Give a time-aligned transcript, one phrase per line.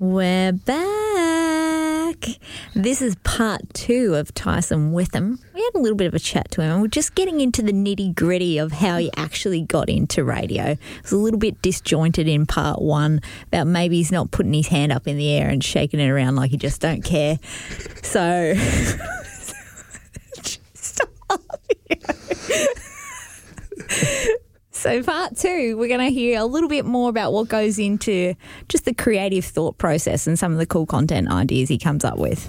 [0.00, 2.24] We're back.
[2.72, 5.40] This is part two of Tyson Witham.
[5.52, 7.62] We had a little bit of a chat to him, and we're just getting into
[7.62, 10.66] the nitty gritty of how he actually got into radio.
[10.66, 14.68] It was a little bit disjointed in part one about maybe he's not putting his
[14.68, 17.40] hand up in the air and shaking it around like he just don't care.
[18.04, 18.54] So.
[20.74, 21.10] Stop.
[24.78, 28.36] So, part two, we're going to hear a little bit more about what goes into
[28.68, 32.16] just the creative thought process and some of the cool content ideas he comes up
[32.16, 32.48] with.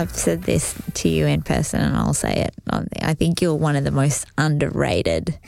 [0.00, 2.54] I've said this to you in person and I'll say it.
[3.02, 5.38] I think you're one of the most underrated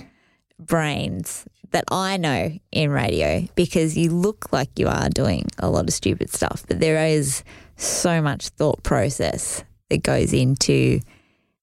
[0.59, 5.89] brains that I know in radio because you look like you are doing a lot
[5.89, 7.43] of stupid stuff, but there is
[7.77, 11.01] so much thought process that goes into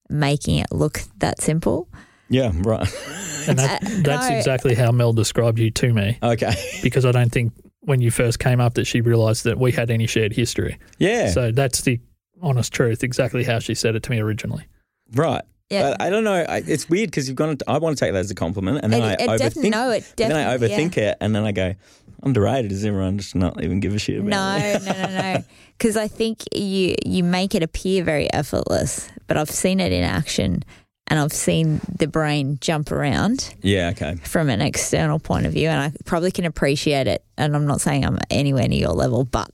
[0.10, 1.88] making it look that simple.
[2.30, 2.88] Yeah, right.
[3.48, 4.36] And that, uh, that's no.
[4.36, 6.54] exactly how Mel described you to me Okay.
[6.84, 9.90] because I don't think when you first came up that she realised that we had
[9.90, 10.78] any shared history.
[11.00, 11.32] Yeah.
[11.32, 12.00] So that's the
[12.42, 14.66] honest truth, exactly how she said it to me originally.
[15.14, 15.44] right.
[15.72, 15.92] Yeah.
[15.92, 16.34] But I don't know.
[16.34, 17.56] I, it's weird because you've gone.
[17.68, 19.38] I want to take that as a compliment, and then It- I it overthink.
[19.38, 21.76] definitely- no, it and then I definitely- overthink it, and then I go,
[22.24, 22.70] underrated.
[22.70, 24.84] Does everyone just not even give a shit about No, it?
[24.84, 25.44] no, no, no.
[25.78, 30.04] Because I think you you make it appear very effortless, but I've seen it in
[30.04, 30.64] action,
[31.06, 33.90] and I've seen the brain jump around Yeah.
[33.92, 34.16] Okay.
[34.24, 37.24] from an external point of view, and I probably can appreciate it.
[37.38, 39.52] And I'm not saying I'm anywhere near your level, but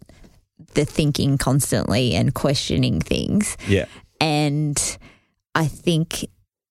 [0.73, 3.85] the thinking constantly and questioning things, Yeah.
[4.19, 4.97] and
[5.53, 6.23] I think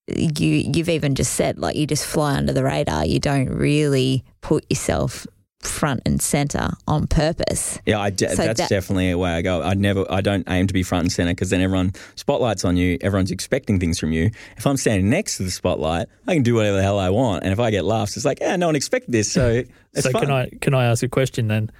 [0.06, 3.06] you you've even just said like you just fly under the radar.
[3.06, 5.26] You don't really put yourself
[5.62, 7.78] front and center on purpose.
[7.86, 9.62] Yeah, I de- So that's that- definitely a way I go.
[9.62, 12.76] I never, I don't aim to be front and center because then everyone spotlights on
[12.76, 12.98] you.
[13.00, 14.30] Everyone's expecting things from you.
[14.58, 17.44] If I'm standing next to the spotlight, I can do whatever the hell I want.
[17.44, 19.62] And if I get laughs, it's like, yeah, no one expected this, so
[19.94, 20.22] it's so fun.
[20.26, 21.70] can I can I ask a question then?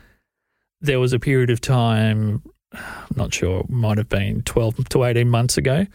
[0.84, 2.82] There was a period of time, I'm
[3.16, 5.86] not sure, might have been 12 to 18 months ago,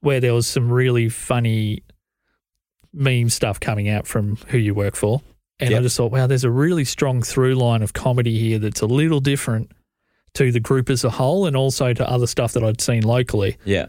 [0.00, 1.82] where there was some really funny
[2.92, 5.22] meme stuff coming out from who you work for.
[5.60, 8.80] And I just thought, wow, there's a really strong through line of comedy here that's
[8.80, 9.70] a little different
[10.34, 13.56] to the group as a whole and also to other stuff that I'd seen locally.
[13.64, 13.86] Yeah,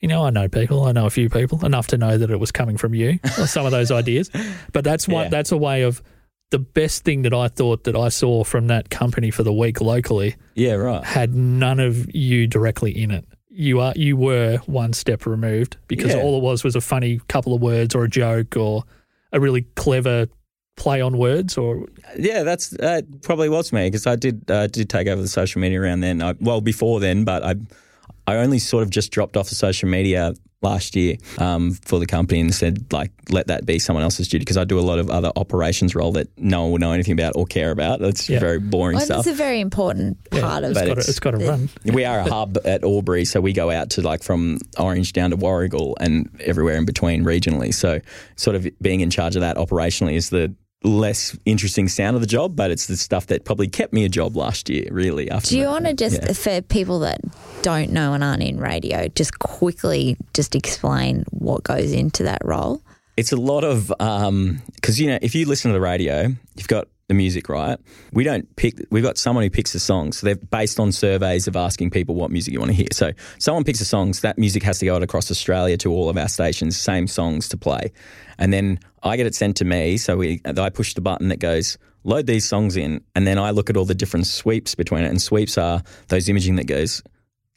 [0.00, 0.84] You know, I know people.
[0.84, 3.18] I know a few people enough to know that it was coming from you.
[3.38, 4.30] Or some of those ideas,
[4.72, 5.24] but that's one.
[5.24, 5.30] Yeah.
[5.30, 6.02] That's a way of
[6.50, 9.80] the best thing that I thought that I saw from that company for the week
[9.80, 11.02] locally yeah, right.
[11.04, 13.24] had none of you directly in it.
[13.50, 16.20] You are you were one step removed because Yeah.
[16.20, 18.84] all it was was a funny couple of words or a joke or
[19.32, 20.26] a really clever
[20.76, 21.86] play on words or
[22.18, 25.60] Yeah, that's that probably was me because I did uh, did take over the social
[25.60, 26.20] media around then.
[26.22, 27.54] I, well, before then, but I
[28.26, 32.06] I only sort of just dropped off the social media last year um, for the
[32.06, 34.98] company and said like let that be someone else's duty because I do a lot
[34.98, 38.00] of other operations role that no one will know anything about or care about.
[38.00, 38.38] It's Yeah.
[38.40, 39.18] very boring Well, stuff.
[39.20, 41.68] it's a very important part of it's But got, to, it's- it's got to run.
[41.84, 45.30] We are a hub at Albury, so we go out to like from Orange down
[45.30, 47.72] to Warrigal and everywhere in between regionally.
[47.74, 48.00] So,
[48.36, 52.26] sort of being in charge of that operationally is the less interesting sound of the
[52.26, 55.30] job, but it's the stuff that probably kept me a job last year, really.
[55.30, 56.32] After Do you want to just, Yeah.
[56.32, 57.20] for people that
[57.62, 62.82] don't know and aren't in radio, just quickly just explain what goes into that role?
[63.16, 66.68] It's a lot of um, because you know if you listen to the radio, you've
[66.68, 67.78] got the music right.
[68.12, 68.74] We don't pick.
[68.90, 70.18] We've got someone who picks the songs.
[70.18, 72.88] So they're based on surveys of asking people what music you want to hear.
[72.92, 74.20] So someone picks the songs.
[74.20, 76.78] That music has to go out across Australia to all of our stations.
[76.78, 77.92] Same songs to play,
[78.38, 79.96] and then I get it sent to me.
[79.98, 83.50] So we, I push the button that goes load these songs in, and then I
[83.50, 85.08] look at all the different sweeps between it.
[85.10, 87.02] And sweeps are those imaging that goes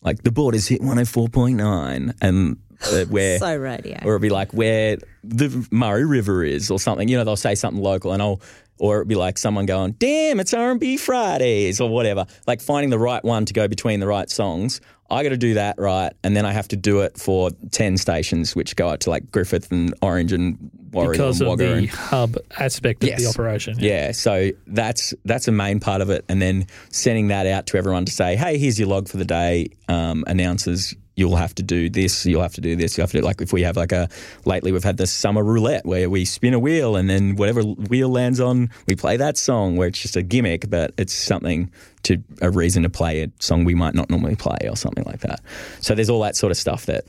[0.01, 2.57] like the hit hundred four point nine, and
[2.91, 3.97] uh, where So radio.
[4.03, 7.07] or it'll be like where the Murray River is, or something.
[7.07, 8.41] You know, they'll say something local, and I'll,
[8.79, 12.25] or it'd be like someone going, "Damn, it's R and B Fridays," or whatever.
[12.47, 14.81] Like finding the right one to go between the right songs.
[15.11, 17.97] I got to do that right, and then I have to do it for ten
[17.97, 21.73] stations, which go out to like Griffith and Orange and Warrior because and of the
[21.73, 23.75] and- hub aspect of the operation.
[23.79, 27.77] yeah, so that's that's a main part of it, and then sending that out to
[27.77, 31.63] everyone to say, "Hey, here's your log for the day." Um, announces you'll have to
[31.63, 33.75] do this, you'll have to do this, you have to do like if we have
[33.77, 34.07] like a
[34.45, 38.09] lately we've had the summer roulette where we spin a wheel and then whatever wheel
[38.09, 41.69] lands on, we play that song where it's just a gimmick, but it's something
[42.03, 45.19] to a reason to play a song we might not normally play or something like
[45.19, 45.41] that.
[45.81, 47.03] So there's all that sort of stuff that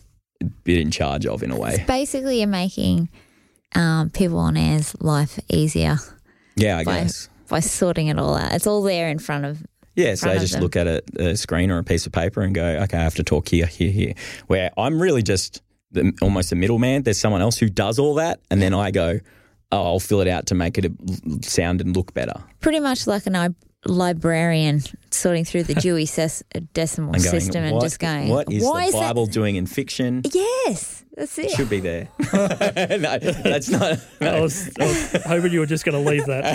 [0.64, 1.84] bit in charge of in a way.
[1.86, 3.08] Basically, you're making
[3.76, 5.98] um, people on air's life easier
[6.56, 7.28] Yeah, I by guess.
[7.48, 8.52] by sorting it all out.
[8.52, 9.62] It's all there in front of.
[10.00, 10.62] Yeah, so they just them.
[10.62, 13.14] look at a, a screen or a piece of paper and go, okay, I have
[13.16, 14.14] to talk here, here, here.
[14.46, 15.62] Where I'm really just
[15.92, 17.02] the, almost a middleman.
[17.02, 19.20] There's someone else who does all that, and then I go,
[19.72, 20.92] oh, I'll fill it out to make it a,
[21.42, 22.34] sound and look better.
[22.60, 23.54] Pretty much like an li-
[23.86, 24.80] librarian
[25.10, 26.42] sorting through the Dewey Ses-
[26.72, 29.66] decimal And going, system and just going, what is why the is Bible doing in
[29.66, 30.22] fiction?
[30.32, 31.50] Yes, that's it.
[31.50, 32.08] Should be there.
[32.32, 33.98] no, that's not.
[34.22, 36.46] I was, I was hoping you were just going to leave that.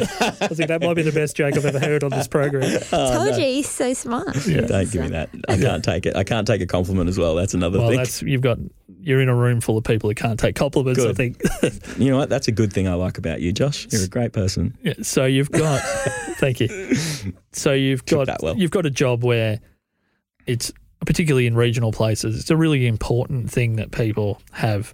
[0.42, 2.82] I think that might be the best joke I've ever heard on this program.
[2.92, 4.46] Oh, Told you he's so smart.
[4.48, 4.62] Yeah.
[4.62, 5.30] Don't give me that.
[5.48, 6.16] I can't take it.
[6.16, 7.36] I can't take a compliment as well.
[7.36, 7.98] That's another Well, thing.
[7.98, 8.58] that's you've got
[9.02, 11.04] you're in a room full of people who can't take compliments.
[11.04, 11.42] I think.
[11.98, 12.30] You know what?
[12.30, 13.88] That's a good thing I like about you, Josh.
[13.92, 14.78] You're a great person.
[14.82, 15.82] Yeah, so you've got
[16.38, 16.96] thank you.
[17.52, 18.58] So you've Took got well.
[18.58, 19.60] you've got a job where
[20.48, 20.72] it's
[21.06, 22.40] particularly in regional places.
[22.40, 24.94] It's a really important thing that people have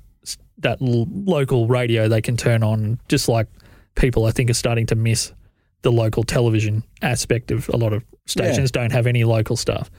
[0.59, 2.99] that l- local radio they can turn on.
[3.07, 3.47] Just like
[3.95, 5.33] people, I think, are starting to miss
[5.81, 8.71] the local television aspect of a lot of stations.
[8.71, 9.89] Don't have any local stuff.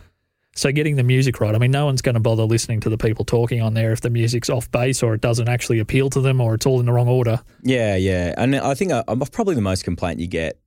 [0.55, 1.55] So getting the music right.
[1.55, 4.03] I mean, no one's going to bother listening to the people talking on there if
[4.03, 6.87] the music's off base or it doesn't actually appeal to them or it's all in
[6.87, 7.41] the wrong order.
[7.63, 8.35] Yeah, yeah.
[8.37, 10.61] And I think uh, probably the most complaint you get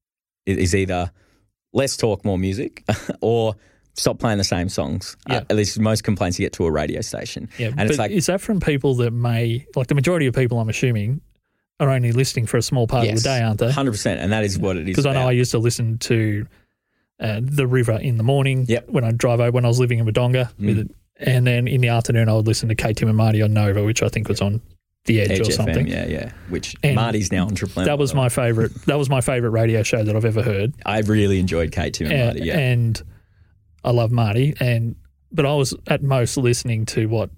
[0.48, 1.12] is either
[1.72, 2.84] less talk, more music,
[3.22, 3.56] or
[3.96, 5.18] stop playing the same songs.
[5.30, 5.38] Yeah.
[5.38, 7.50] Uh, at least most complaints you get to a radio station.
[7.58, 10.60] Yeah, and it's like, is that from people that may like the majority of people?
[10.60, 11.22] I'm assuming
[11.80, 13.68] are only listening for a small part of the day, aren't they?
[13.70, 14.06] 100%.
[14.18, 14.96] And that is what it is.
[14.96, 15.28] Because I know.
[15.28, 16.46] I used to listen to
[17.20, 18.88] uh, the river in the morning Yep.
[18.88, 18.92] Mm.
[18.92, 21.82] when I drive over when I was living in Wodonga, with it, and then in
[21.82, 24.30] the afternoon I would listen to Kate Tim and Marty on Nova, which I think
[24.30, 24.62] was on
[25.06, 25.88] the Edge, Edge or FM, something.
[25.88, 26.32] yeah, yeah.
[26.50, 27.86] Which And Marty's now on Triple M.
[27.88, 28.74] That was my favorite.
[28.86, 30.74] That was my favorite radio show that I've ever heard.
[30.86, 32.58] I really enjoyed Kate Tim and Uh, Marty, yeah.
[32.58, 33.02] And
[33.86, 34.96] I love Marty, and
[35.32, 37.30] but I was at most listening to what.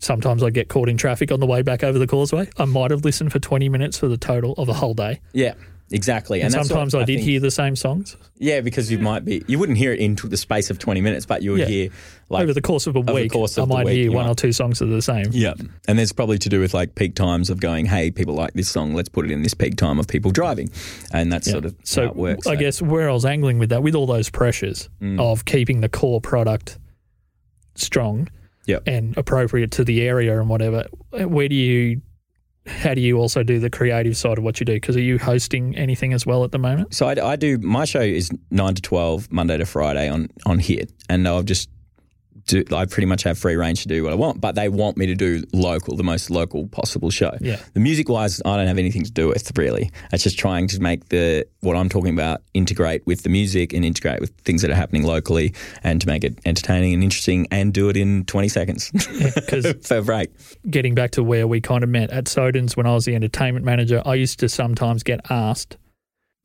[0.00, 2.48] Sometimes I get caught in traffic on the way back over the causeway.
[2.56, 5.20] I might have listened for 20 minutes for the total of a whole day.
[5.32, 5.54] yeah,
[5.90, 6.40] exactly.
[6.42, 9.42] And, what sometimes I, did think- hear the same songs Yeah, because you might be,
[9.46, 11.66] you wouldn't hear it into the space of 20 minutes, but you would Yeah.
[11.66, 11.88] hear
[12.30, 13.32] like over the course of a week.
[13.32, 15.00] course I of the might week, hear one might- or two songs that are the
[15.02, 15.26] same.
[15.32, 15.54] Yeah.
[15.86, 18.68] And there's probably to do with like peak times of going, hey, people like this
[18.68, 20.70] song, let's put it in this peak time of people driving.
[21.12, 21.52] And that's Yeah.
[21.52, 22.46] sort of so how it works.
[22.46, 22.60] I so.
[22.60, 25.18] guess where I was angling with that, with all those pressures Mm.
[25.20, 26.78] of keeping the core product
[27.74, 28.28] strong
[28.66, 28.82] Yep.
[28.86, 32.02] and appropriate to the area and whatever, where do you,
[32.68, 34.74] how do you also do the creative side of what you do?
[34.74, 36.94] Because are you hosting anything as well at the moment?
[36.94, 40.58] So I, I do, my show is 9 to 12, Monday to Friday on, on
[40.58, 40.92] Hit.
[41.08, 41.68] And I've just
[42.48, 44.96] do, I pretty much have free range to do what I want, but they want
[44.96, 47.36] me to do local, the most local possible show.
[47.40, 47.60] Yeah.
[47.74, 49.90] The music wise, I don't have anything to do with really.
[50.12, 53.84] It's just trying to make the what I'm talking about integrate with the music and
[53.84, 57.72] integrate with things that are happening locally, and to make it entertaining and interesting, and
[57.72, 58.90] do it in 20 seconds
[59.34, 60.30] Because for a break.
[60.70, 63.64] getting back to where we kind of met at Soden's when I was the entertainment
[63.64, 65.76] manager, I used to sometimes get asked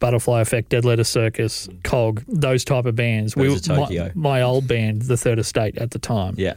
[0.03, 3.37] Butterfly Effect, Dead Letter Circus, Cog, those type of bands.
[3.37, 6.55] Of my, my old band, the Third Estate at the time, Yeah,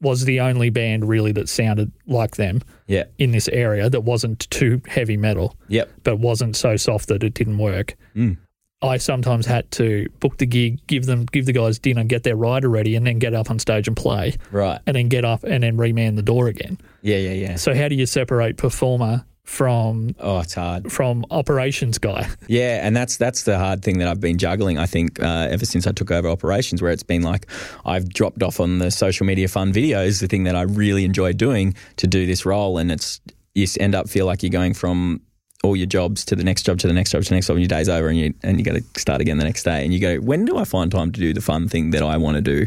[0.00, 4.48] was the only band really that sounded like them yeah, in this area that wasn't
[4.48, 7.96] too heavy metal, yep, but wasn't so soft that it didn't work.
[8.14, 8.38] Mm.
[8.80, 12.36] I sometimes had to book the gig, give them, give the guys dinner, get their
[12.36, 14.80] rider ready, and then get up on stage and play, right.
[14.86, 16.78] and then get up and then reman the door again.
[17.02, 17.56] Yeah, yeah, yeah.
[17.56, 20.90] So how do you separate performer from Oh, it's hard.
[20.92, 22.28] from operations guy?
[22.48, 24.76] Yeah, and that's that's the hard thing that I've been juggling.
[24.78, 27.46] I think uh, ever since I took over operations, where it's been like
[27.84, 31.32] I've dropped off on the social media fun videos, the thing that I really enjoy
[31.32, 33.20] doing to do this role, and it's
[33.54, 35.20] you end up feel like you're going from
[35.64, 37.56] all your jobs to the next job to the next job to the next job,
[37.56, 39.84] and your day's over, and you and you got to start again the next day,
[39.84, 42.16] and you go, when do I find time to do the fun thing that I
[42.16, 42.66] want to do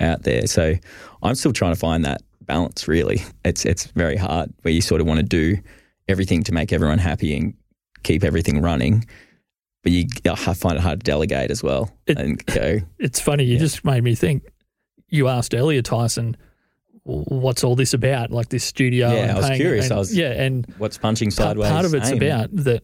[0.00, 0.46] out there?
[0.46, 0.74] So
[1.22, 2.88] I'm still trying to find that balance.
[2.88, 5.58] Really, it's it's very hard where you sort of want to do
[6.10, 7.54] everything to make everyone happy and
[8.02, 9.04] keep everything running.
[9.82, 12.80] But you, I find it hard to delegate as well It- and go.
[12.98, 13.44] It's funny.
[13.44, 13.60] You Yeah.
[13.60, 14.42] just made me think.
[15.08, 16.36] You asked earlier, Tyson,
[17.04, 18.30] what's all this about?
[18.30, 19.10] Like this studio?
[19.10, 19.84] Yeah, and I was paying- curious.
[19.86, 21.70] and- I was- yeah, and What's punching sideways?
[21.70, 22.16] part of it's aim?
[22.18, 22.82] about that.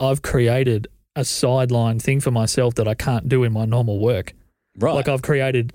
[0.00, 4.32] I've created a sideline thing for myself that I can't do in my normal work.
[4.78, 4.94] right.
[4.94, 5.74] Like I've created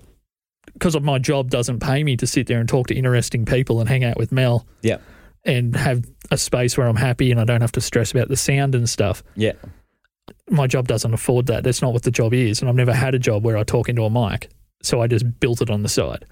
[0.72, 3.78] because of my job doesn't pay me to sit there and talk to interesting people
[3.78, 4.96] and hang out with Mel yeah,
[5.46, 8.36] and have a space where I'm happy and I don't have to stress about the
[8.36, 9.22] sound and stuff.
[9.36, 9.52] yeah,
[10.50, 11.64] my job doesn't afford that.
[11.64, 12.60] That's not what the job is.
[12.60, 14.48] And I've never had a job where I talk into a mic.
[14.82, 16.24] So I just built it on the side.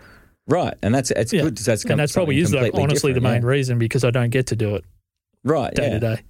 [0.47, 0.75] right.
[0.83, 1.43] And that's it's Yeah.
[1.43, 1.59] good.
[1.59, 4.75] That's and that's probably is honestly the main reason because I don't get to do
[4.77, 4.85] it
[5.45, 5.93] right day yeah.
[5.95, 6.23] to day.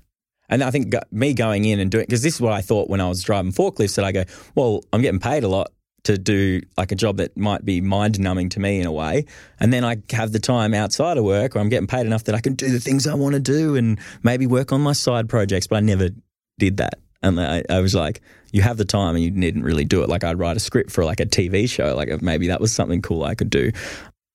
[0.49, 3.01] And I think me going in and doing because this is what I thought when
[3.01, 4.25] I was driving forklifts that I go,
[4.55, 5.73] well, I'm getting paid a lot
[6.05, 9.25] to do like a job that might be mind numbing to me in a way,
[9.61, 12.35] and then I have the time outside of work where I'm getting paid enough that
[12.35, 15.29] I can do the things I want to do and maybe work on my side
[15.29, 15.67] projects.
[15.67, 16.11] But I never
[16.59, 16.99] did that.
[17.23, 18.21] And I, I was like,
[18.53, 20.09] you have the time and you didn't really do it.
[20.09, 22.73] Like I'd write a script for like a TV show, like uh, maybe that was
[22.73, 23.73] something cool I could do.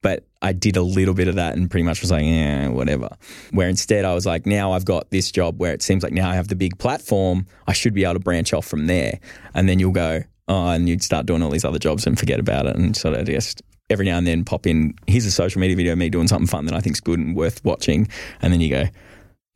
[0.01, 3.09] But I did a little bit of that and pretty much was like, yeah, whatever.
[3.51, 6.29] Where instead I was like, now I've got this job where it seems like now
[6.29, 7.45] I have the big platform.
[7.67, 9.19] I should be able to branch off from there.
[9.53, 12.39] And then you'll go, oh, and you'd start doing all these other jobs and forget
[12.39, 15.59] about it and sort of just every now and then pop in, here's a social
[15.61, 18.07] media video of me doing something fun that I think's good and worth watching.
[18.41, 18.83] And then you go,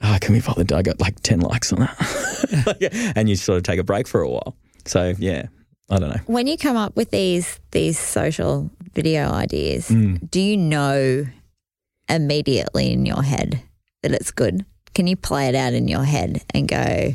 [0.02, 0.64] oh, can we bother?
[0.76, 3.14] I got like 10 likes on that.
[3.16, 4.56] and you sort of take a break for a while.
[4.86, 5.48] So, yeah,
[5.90, 6.22] I don't know.
[6.26, 10.30] When you come up with these these social video ideas, Mm.
[10.32, 11.26] do you know
[12.10, 13.62] immediately in your head
[14.02, 14.66] that it's good?
[14.94, 17.14] Can you play it out in your head and go,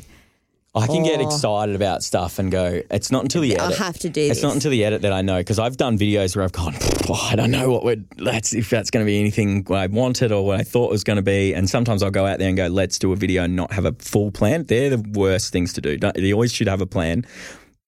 [0.74, 1.26] I can get Oh.
[1.26, 3.78] excited about stuff and go, it's not until the I edit.
[3.78, 4.42] have to do It's this?
[4.42, 6.74] not until the edit that I know because I've done videos where I've gone,
[7.08, 10.30] "Oh, I don't know what we're, that's if that's going to be anything I wanted
[10.30, 11.54] or what I thought it was going to be.
[11.54, 13.86] And sometimes I'll go out there and go, let's do a video and not have
[13.86, 14.64] a full plan.
[14.64, 15.96] They're the worst things to do.
[15.96, 17.24] Don't, you always should have a plan,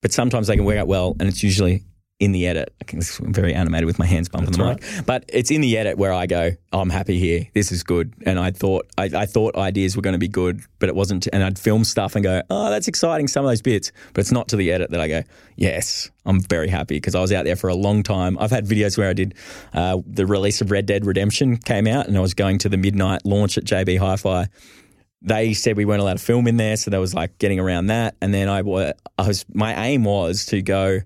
[0.03, 1.85] but sometimes they can work out well, and it's usually
[2.21, 2.73] in the edit.
[2.81, 5.63] I can- I'm very animated with my hands bumping the That's mic, but it's in
[5.63, 7.49] the edit where I go, oh, I'm happy here.
[7.55, 8.13] This is good.
[8.27, 11.27] And I thought I, I thought ideas were going to be good, but it wasn't.
[11.33, 13.27] And I'd film stuff and go, oh, that's exciting.
[13.27, 15.23] Some of those bits, but it's not to the edit that I go,
[15.57, 18.37] yes, I'm very happy because I was out there for a long time.
[18.39, 19.35] I've had videos where I did
[19.73, 22.77] uh, the release of Red Dead Redemption came out, and I was going to the
[22.77, 24.47] midnight launch at JB Hi-Fi
[25.23, 27.89] they said we weren't allowed to film in there, so there was like getting around
[27.89, 28.17] that.
[28.23, 31.01] And then I, I was my aim was to go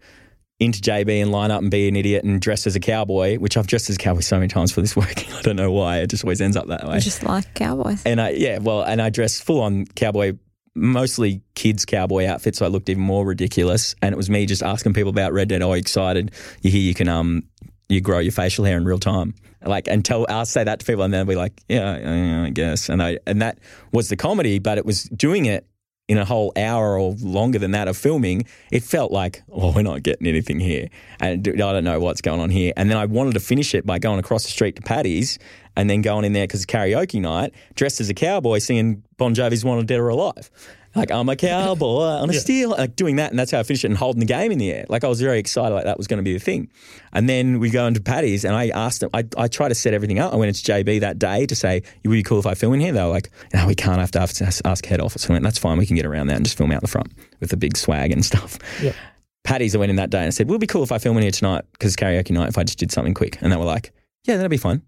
[0.60, 3.56] into JB and line up and be an idiot and dress as a cowboy, which
[3.56, 5.28] I've dressed as a cowboy so many times for this work.
[5.32, 5.98] I don't know why.
[5.98, 6.94] It just always ends up that way.
[6.94, 8.02] I just like cowboys?
[8.04, 10.34] And I yeah, well, and I dress full on cowboy,
[10.74, 13.94] mostly kids cowboy outfits, so I looked even more ridiculous.
[14.00, 15.62] And it was me just asking people about Red Dead.
[15.62, 16.30] Oh, excited!
[16.62, 17.42] You hear you can um
[17.88, 19.34] you grow your facial hair in real time.
[19.62, 22.50] Like and tell I'll say that to people, and they'll be like, yeah, yeah, I
[22.50, 22.88] guess.
[22.88, 23.58] And I and that
[23.92, 25.66] was the comedy, but it was doing it
[26.06, 29.82] in a whole hour or longer than that of filming, it felt like, oh, we're
[29.82, 30.88] not getting anything here.
[31.18, 32.72] And I don't know what's going on here.
[32.76, 35.38] And then I wanted to finish it by going across the street to Paddy's
[35.76, 39.34] and then going in there because it's karaoke night, dressed as a cowboy singing Bon
[39.34, 40.50] Jovi's Wanted Dead or Alive.
[40.96, 42.38] Like, I'm a cowboy on a Yeah.
[42.38, 43.30] steel, like doing that.
[43.30, 44.84] And that's how I finished it and holding the game in the air.
[44.88, 46.68] Like, I was very excited, like that was going to be the thing.
[47.12, 49.92] And then we go into Paddy's and I asked them, I, I tried to set
[49.94, 50.32] everything up.
[50.32, 52.80] I went into JB that day to say, would be cool if I film in
[52.80, 52.92] here.
[52.92, 55.28] They were like, no, we can't have to ask, ask head office.
[55.28, 55.78] I went, that's fine.
[55.78, 58.12] We can get around that and just film out the front with the big swag
[58.12, 58.58] and stuff.
[58.82, 58.92] Yeah.
[59.42, 61.16] Paddy's, I went in that day and I said, would be cool if I film
[61.18, 63.36] in here tonight because karaoke night if I just did something quick.
[63.42, 63.92] And they were like,
[64.24, 64.82] yeah, that'd be fine.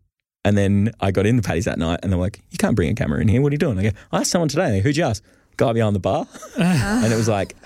[0.45, 2.77] And then I got in the Paddy's that night and they were like, you can't
[2.77, 3.43] bring a camera in here.
[3.43, 3.79] What are you doing?
[3.79, 4.81] I go, I asked someone today.
[4.81, 5.23] Who'd you ask?
[5.57, 6.27] Guy behind the bar.
[6.59, 7.57] and it was like,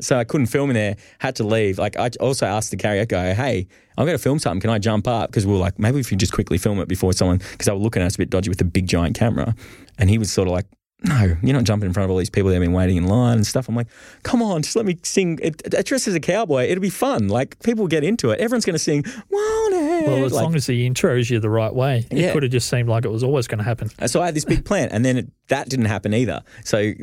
[0.00, 1.78] so I couldn't film in there, had to leave.
[1.78, 3.66] Like, I also asked the karaoke guy, hey,
[3.98, 4.60] I'm going to film something.
[4.60, 5.30] Can I jump up?
[5.30, 7.72] Because we were like, maybe if you just quickly film it before someone, because they
[7.72, 9.54] were looking at us a bit dodgy with a big giant camera.
[9.98, 10.66] And he was sort of like,
[11.06, 13.06] no, you're not jumping in front of all these people that have been waiting in
[13.06, 13.68] line and stuff.
[13.68, 13.88] I'm like,
[14.22, 15.38] come on, just let me sing.
[15.42, 17.28] It, it, dressed as a cowboy, it'll be fun.
[17.28, 18.40] Like, people will get into it.
[18.40, 20.06] Everyone's going to sing, won't it?
[20.08, 22.32] Well, as Like- long as the intros you the right way, it Yeah.
[22.32, 23.90] could have just seemed like it was always going to happen.
[24.08, 26.42] so I had this big plan, and then it, that didn't happen either.
[26.64, 26.94] So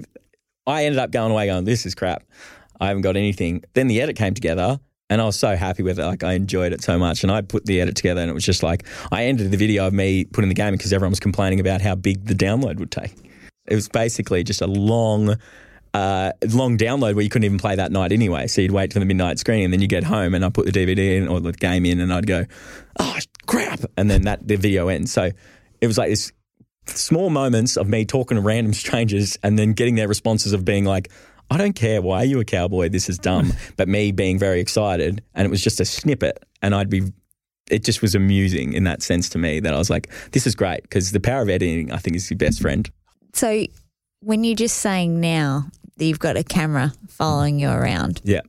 [0.68, 2.24] I ended up going away going, this is crap.
[2.80, 3.64] I haven't got anything.
[3.74, 6.06] Then the edit came together, and I was so happy with it.
[6.06, 8.46] Like I enjoyed it so much, and I put the edit together, and it was
[8.46, 11.60] just like I ended the video of me putting the game because everyone was complaining
[11.60, 13.14] about how big the download would take.
[13.68, 15.36] It was basically just a long.
[15.94, 18.48] Uh, long download where you couldn't even play that night anyway.
[18.48, 20.66] So you'd wait for the midnight screening and then you get home and I put
[20.66, 22.46] the DVD in or the game in and I'd go,
[22.98, 25.12] oh crap, and then that the video ends.
[25.12, 25.32] So
[25.82, 26.32] it was like this
[26.88, 30.86] small moments of me talking to random strangers and then getting their responses of being
[30.86, 31.10] like,
[31.50, 32.02] I don't care.
[32.02, 32.90] Why are you a cowboy?
[32.90, 33.54] This is dumb.
[33.78, 35.22] but me being very excited.
[35.36, 36.44] And it was just a snippet.
[36.62, 37.12] And I'd be,
[37.70, 40.56] it just was amusing in that sense to me that I was like, this is
[40.56, 42.90] great because the power of editing, I think, is your best friend.
[43.34, 43.66] So
[44.22, 45.66] when you're just saying now
[45.98, 48.42] that you've got a camera following you around, Yeah.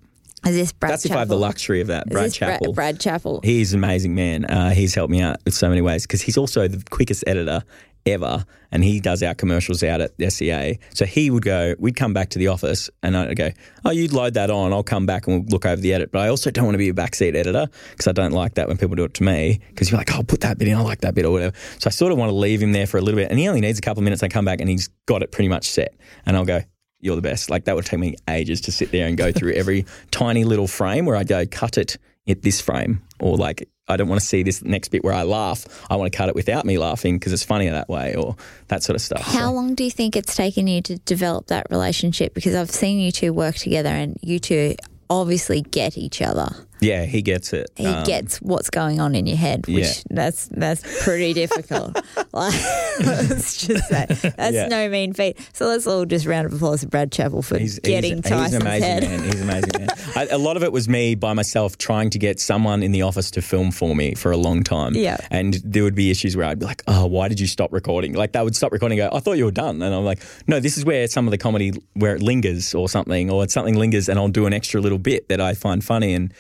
[0.46, 2.06] is this Brad That's if I have the luxury of that.
[2.06, 2.72] Is Brad this Chappell.
[2.72, 3.40] Brad Chappell.
[3.42, 4.44] He's an amazing man.
[4.44, 7.62] Uh, he's helped me out with so many ways because he's also the quickest editor
[8.06, 10.76] ever, and he does our commercials out at SCA.
[10.94, 13.50] So he would go, we'd come back to the office, and I'd go,
[13.85, 14.73] "Oh, you'd load that on.
[14.73, 16.78] I'll come back and we'll look over the edit." But I also don't want to
[16.78, 19.61] be a backseat editor because I don't like that when people do it to me
[19.68, 20.76] because you're like, "Oh, put that bit in.
[20.76, 22.87] I like that bit or whatever." So I sort of want to leave him there
[22.87, 24.23] for a little bit, and he only needs a couple of minutes.
[24.23, 25.94] I come back and he's got it pretty much set,
[26.26, 26.62] and I'll go.
[27.04, 27.50] You're the best.
[27.50, 30.68] Like that would take me ages to sit there and go through every tiny little
[30.68, 34.26] frame where I go cut it at this frame, or like I don't want to
[34.26, 35.66] see this next bit where I laugh.
[35.90, 38.36] I want to cut it without me laughing because it's funnier that way, or
[38.68, 39.22] that sort of stuff.
[39.22, 42.32] How So- long do you think it's taken you to develop that relationship?
[42.34, 44.76] Because I've seen you two work together and you two
[45.10, 46.54] obviously get each other.
[46.82, 47.70] Yeah, he gets it.
[47.76, 49.92] He Um, gets what's going on in your head, which Yeah.
[50.10, 51.94] that's that's pretty difficult.
[52.32, 52.54] like,
[53.04, 54.68] let's just say that's Yeah.
[54.68, 55.38] no mean feat.
[55.52, 58.44] So let's all just round of applause to Brad Chappell for He's, getting he's, Tyson's
[58.46, 59.02] he's an amazing head.
[59.04, 59.22] man.
[59.24, 59.88] He's amazing man.
[60.16, 63.02] I, a lot of it was me by myself trying to get someone in the
[63.02, 64.94] office to film for me for a long time.
[64.94, 65.16] Yeah.
[65.30, 68.12] And there would be issues where I'd be like, oh, why did you stop recording?
[68.14, 69.80] Like they would stop recording and go, I thought you were done.
[69.82, 72.88] And I'm like, no, this is where some of the comedy, where it lingers or
[72.88, 75.84] something, or it's something lingers and I'll do an extra little bit that I find
[75.84, 76.12] funny.
[76.14, 76.32] And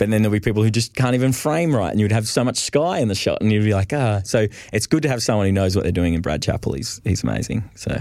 [0.00, 2.42] but then there'll be people who just can't even frame right, and you'd have so
[2.42, 4.22] much sky in the shot, and you'd be like, ah.
[4.24, 6.14] So it's good to have someone who knows what they're doing.
[6.14, 7.68] And Brad Chappell, he's he's amazing.
[7.76, 7.96] So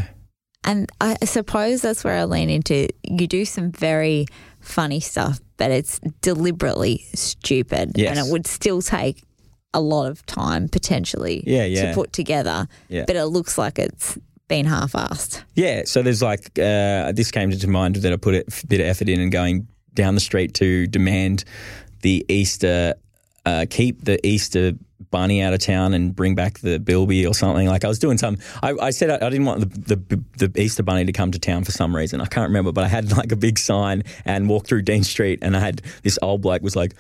[0.64, 2.88] And I suppose that's where I lean into.
[3.04, 4.26] You do some very
[4.62, 8.18] funny stuff, but it's deliberately stupid, Yes.
[8.18, 9.22] and it would still take
[9.74, 11.90] a lot of time potentially Yeah, yeah.
[11.90, 12.68] to put together.
[12.88, 13.04] Yeah.
[13.06, 15.44] But it looks like it's been half-assed.
[15.54, 18.88] Yeah, so there's like uh, this came to mind that I put a bit of
[18.88, 21.44] effort in and going down the street to demand
[22.02, 22.96] the Easter
[23.46, 24.74] uh, keep the Easter
[25.12, 27.68] bunny out of town and bring back the bilby or something.
[27.68, 28.38] Like I was doing some.
[28.62, 31.40] I, I said I, I didn't want the, the the Easter bunny to come to
[31.40, 32.22] town for some reason.
[32.22, 35.40] I can't remember, but I had like a big sign and walked through Dean Street,
[35.42, 36.94] and I had this old bloke was like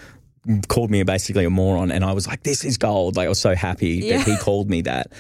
[0.70, 3.40] called me basically a moron, and I was like, "This is gold!" Like I was
[3.40, 4.18] so happy Yeah.
[4.18, 5.12] that he called me that.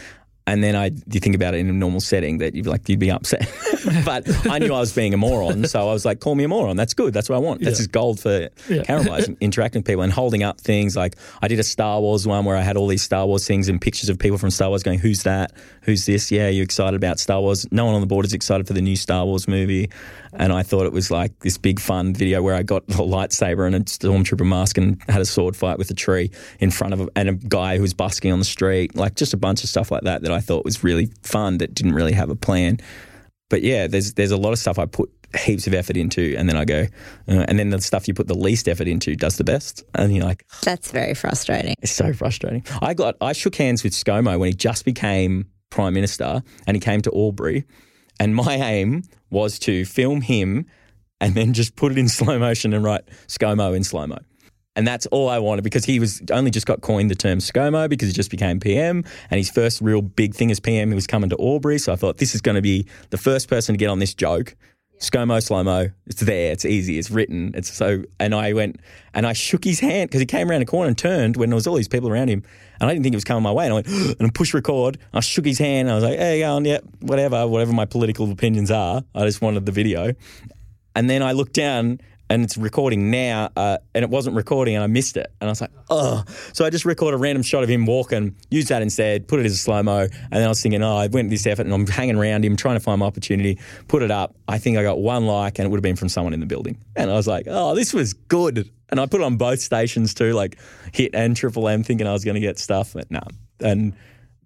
[0.51, 2.89] And then I, you think about it in a normal setting that you'd be like,
[2.89, 3.47] you'd be upset.
[4.05, 6.47] but I knew I was being a moron, so I was like, call me a
[6.47, 6.75] moron.
[6.75, 7.13] That's good.
[7.13, 7.61] That's what I want.
[7.61, 7.83] That's Yeah.
[7.83, 9.07] just gold for Yeah.
[9.07, 10.95] wise, interacting with people and holding up things.
[10.95, 13.69] Like I did a Star Wars one where I had all these Star Wars things
[13.69, 15.53] and pictures of people from Star Wars going, "Who's that?
[15.83, 16.31] Who's this?
[16.31, 17.65] Yeah, you excited about Star Wars?
[17.71, 19.89] No one on the board is excited for the new Star Wars movie."
[20.33, 23.65] And I thought it was like this big fun video where I got a lightsaber
[23.65, 27.01] and a stormtrooper mask and had a sword fight with a tree in front of
[27.01, 29.69] a, and a guy who was busking on the street, like just a bunch of
[29.69, 32.77] stuff like that that I thought was really fun that didn't really have a plan.
[33.49, 36.47] But yeah, there's there's a lot of stuff I put heaps of effort into, and
[36.47, 36.85] then I go,
[37.27, 40.15] uh, and then the stuff you put the least effort into does the best, and
[40.15, 41.75] you're like, That's very frustrating.
[41.81, 42.63] it's so frustrating.
[42.81, 46.81] I got I shook hands with ScoMo when he just became prime minister, and he
[46.81, 47.65] came to Albury,
[48.19, 50.65] and my aim was to film him,
[51.21, 54.17] and then just put it in slow motion and write ScoMo in slow mo.
[54.75, 57.89] And that's all I wanted because he was only just got coined the term ScoMo
[57.89, 59.03] because he just became PM.
[59.29, 61.79] And his first real big thing as PM, he was coming to Albury.
[61.79, 64.13] So I thought this is going to be the first person to get on this
[64.13, 64.55] joke.
[64.99, 65.89] ScoMo, mo.
[66.07, 66.51] It's there.
[66.51, 66.99] It's easy.
[66.99, 67.51] It's written.
[67.55, 68.03] It's so.
[68.19, 68.81] And I went
[69.13, 71.55] and I shook his hand because he came around the corner and turned when there
[71.55, 72.43] was all these people around him.
[72.81, 73.65] And I didn't think it was coming my way.
[73.65, 73.87] And I went
[74.19, 74.97] and I pushed record.
[75.13, 75.87] I shook his hand.
[75.87, 79.03] And I was like, hey, going, yeah, whatever, whatever my political opinions are.
[79.15, 80.13] I just wanted the video.
[80.95, 84.83] And then I looked down and it's recording now, uh, and it wasn't recording, and
[84.83, 85.31] I missed it.
[85.41, 86.23] And I was like, oh.
[86.53, 89.45] So I just recorded a random shot of him walking, used that instead, put it
[89.45, 90.01] as a slow mo.
[90.01, 92.55] And then I was thinking, oh, I went this effort and I'm hanging around him,
[92.55, 94.35] trying to find my opportunity, put it up.
[94.47, 96.45] I think I got one like, and it would have been from someone in the
[96.45, 96.77] building.
[96.95, 98.69] And I was like, oh, this was good.
[98.89, 100.59] And I put it on both stations too, like
[100.93, 103.21] Hit and Triple M, thinking I was going to get stuff, but no.
[103.59, 103.95] And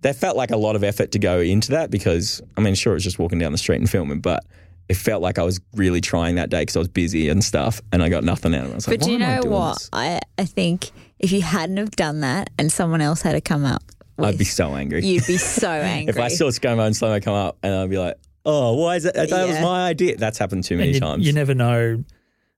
[0.01, 2.93] that felt like a lot of effort to go into that because, I mean, sure,
[2.93, 4.45] it was just walking down the street and filming, but
[4.89, 7.81] it felt like I was really trying that day because I was busy and stuff,
[7.91, 8.73] and I got nothing out of it.
[8.73, 9.73] I was like, But do you "Why am I know what?
[9.79, 13.41] this?" I, I think if you hadn't have done that and someone else had to
[13.41, 13.83] come up
[14.17, 15.05] with, I'd be so angry.
[15.05, 16.13] you'd be so angry.
[16.13, 18.15] if I saw ScoMo and Slow-Mo come up, and I'd be like,
[18.45, 19.15] oh, why is that?
[19.15, 20.17] That was my idea.
[20.17, 21.25] That's happened too many and you, times.
[21.25, 22.03] you never know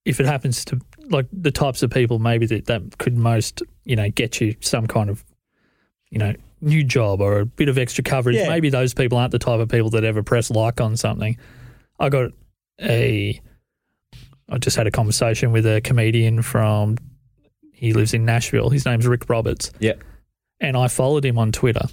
[0.03, 3.95] if it happens to like the types of people maybe that, that could most you
[3.95, 5.23] know get you some kind of
[6.09, 8.37] you know new job or a bit of extra coverage.
[8.37, 8.49] Yeah.
[8.49, 11.37] Maybe those people aren't the type of people that ever press like on something.
[11.99, 12.31] I got
[12.81, 13.39] a
[14.49, 16.97] I just had a conversation with a comedian from
[17.73, 18.69] he lives in Nashville.
[18.69, 19.71] His name's Rick Roberts.
[19.79, 19.93] yeah.
[20.59, 21.87] and I followed him on Twitter.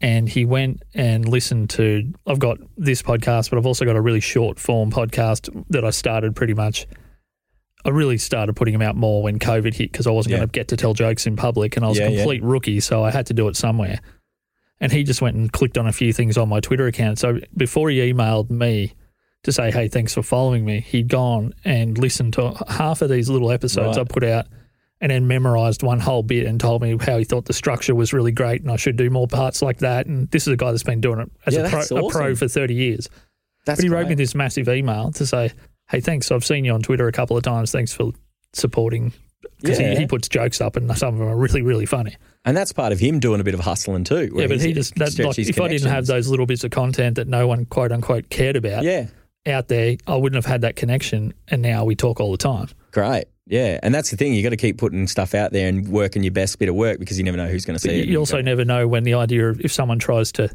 [0.00, 2.12] And he went and listened to.
[2.26, 5.90] I've got this podcast, but I've also got a really short form podcast that I
[5.90, 6.86] started pretty much.
[7.84, 10.38] I really started putting them out more when COVID hit because I wasn't Yeah.
[10.38, 12.16] going to get to tell jokes in public, and I was Yeah, a yeah.
[12.18, 13.98] complete rookie, so I had to do it somewhere.
[14.80, 17.18] And he just went and clicked on a few things on my Twitter account.
[17.18, 18.94] So before he emailed me
[19.44, 23.28] to say, "Hey, thanks for following me," he'd gone and listened to half of these
[23.28, 24.06] little episodes Right.
[24.08, 24.46] I put out
[25.00, 28.12] and then memorized one whole bit and told me how he thought the structure was
[28.12, 30.06] really great and I should do more parts like that.
[30.06, 32.02] And this is a guy that's been doing it as Yeah, a, pro, that's a
[32.10, 33.08] pro for 30 years.
[33.64, 35.52] That's But he wrote me this massive email to say,
[35.88, 36.32] hey, thanks.
[36.32, 37.70] I've seen you on Twitter a couple of times.
[37.70, 38.10] Thanks for
[38.54, 39.12] supporting.
[39.60, 39.90] Because Yeah.
[39.94, 42.16] he, he puts jokes up and some of them are really, really funny.
[42.44, 44.32] And that's part of him doing a bit of hustling too.
[44.34, 47.16] yeah, but he just, that, like, if I didn't have those little bits of content
[47.16, 49.06] that no one quote unquote cared about Yeah.
[49.46, 51.34] Out there, I wouldn't have had that connection.
[51.48, 52.68] And now we talk all the time.
[52.92, 53.24] Great.
[53.46, 53.80] Yeah.
[53.82, 54.34] And that's the thing.
[54.34, 56.98] You got to keep putting stuff out there and working your best bit of work
[56.98, 58.08] because you never know who's going to see it.
[58.08, 60.54] you also never know when the idea of if someone tries to,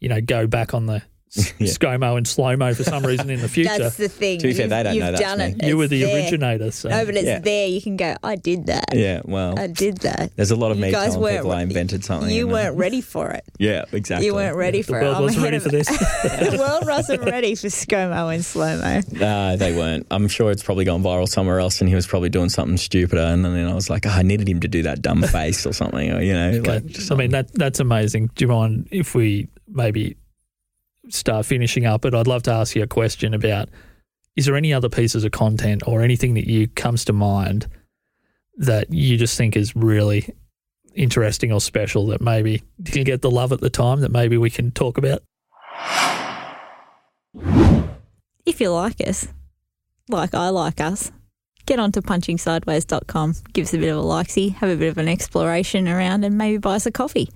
[0.00, 1.02] you know, go back on the
[1.36, 3.76] s- ScoMo and slow mo for some reason in the future.
[3.78, 4.38] That's the thing.
[4.40, 5.54] To be fair, they don't you've know that's done me.
[5.58, 5.64] it.
[5.66, 6.14] you were the there.
[6.16, 6.70] originator.
[6.70, 6.88] So.
[6.90, 7.38] No, but it's Yeah.
[7.38, 7.66] there.
[7.68, 8.16] You can go.
[8.22, 8.86] I did that.
[8.92, 10.30] Yeah, well, I did that.
[10.36, 12.30] there's a lot of You me guys telling people I invented something.
[12.30, 13.44] You weren't ready for it.
[13.58, 14.26] Yeah, exactly.
[14.26, 15.02] You weren't ready the for it.
[15.04, 15.86] world I'm wasn't ready of- for this.
[16.22, 19.00] the world wasn't ready for ScoMo and slow mo.
[19.12, 20.06] No, they weren't.
[20.10, 23.22] I'm sure it's probably gone viral somewhere else, and he was probably doing something stupider.
[23.22, 25.72] And then I was like, oh, I needed him to do that dumb face or
[25.72, 26.70] something, or you know, Okay.
[26.72, 28.30] like just I mean, that that's amazing.
[28.34, 30.16] Do you mind if we maybe
[31.08, 32.02] start finishing up?
[32.02, 33.68] But I'd love to ask you a question about:
[34.36, 37.68] Is there any other pieces of content or anything that you comes to mind
[38.56, 40.34] that you just think is really
[40.94, 44.50] interesting or special that maybe didn't get the love at the time that maybe we
[44.50, 45.22] can talk about?
[48.44, 49.28] If you like us,
[50.08, 51.10] like I like us,
[51.64, 55.08] get onto punchingsideways.com, give us a bit of a likesy, have a bit of an
[55.08, 57.30] exploration around, and maybe buy us a coffee.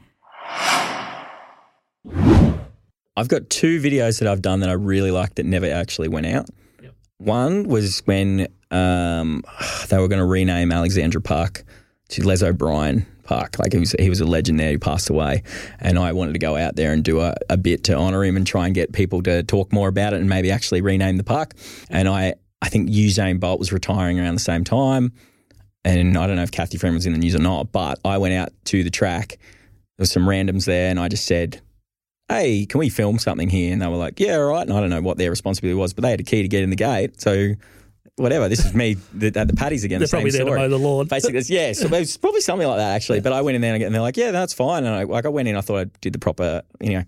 [3.16, 6.26] I've got two videos that I've done that I really liked that never actually went
[6.26, 6.48] out.
[6.82, 6.94] Yep.
[7.18, 9.42] One was when um,
[9.88, 11.64] they were going to rename Alexandra Park
[12.10, 13.58] to Les O'Brien Park.
[13.58, 14.70] Like he was, he was a legend there.
[14.70, 15.42] He passed away,
[15.80, 18.36] and I wanted to go out there and do a, a bit to honour him
[18.36, 21.24] and try and get people to talk more about it and maybe actually rename the
[21.24, 21.54] park.
[21.90, 25.12] And I, I think Usain Bolt was retiring around the same time,
[25.84, 28.18] and I don't know if Cathy Freeman was in the news or not, but I
[28.18, 29.38] went out to the track.
[29.38, 31.60] There was some randoms there, and I just said,
[32.28, 33.72] hey, can we film something here?
[33.72, 34.66] And they were like, yeah, all right.
[34.66, 36.62] And I don't know what their responsibility was, but they had a key to get
[36.62, 37.20] in the gate.
[37.20, 37.52] So
[38.16, 39.98] whatever, this is me at the patties again.
[40.00, 41.06] They're the same probably there to mow the lawn.
[41.06, 41.72] Basically, it's- yeah.
[41.72, 43.20] So it was probably something like that actually.
[43.20, 44.84] But I went in there and they're like, yeah, that's fine.
[44.84, 47.04] And I like I went in, I thought I did the proper, you know.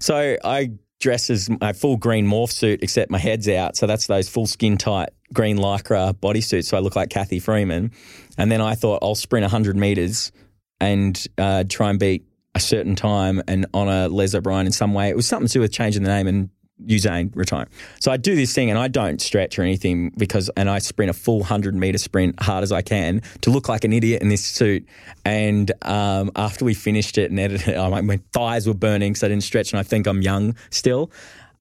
[0.00, 3.76] So I dressed as my full green morph suit, except my head's out.
[3.76, 6.64] So that's those full skin tight green lycra bodysuits.
[6.64, 7.92] So I look like Cathy Freeman.
[8.38, 10.32] And then I thought I'll sprint 100 meters
[10.80, 12.24] and uh, try and beat
[12.56, 15.10] a certain time and honour Les O'Brien in some way.
[15.10, 16.48] It was something to do with changing the name and
[16.86, 17.68] Usain retiring.
[18.00, 21.10] So I do this thing and I don't stretch or anything because, and I sprint
[21.10, 24.30] a full 100 meter sprint hard as I can to look like an idiot in
[24.30, 24.86] this suit.
[25.24, 29.22] And um, after we finished it and edited it, I, my thighs were burning because
[29.22, 31.10] I didn't stretch and I think I'm young still.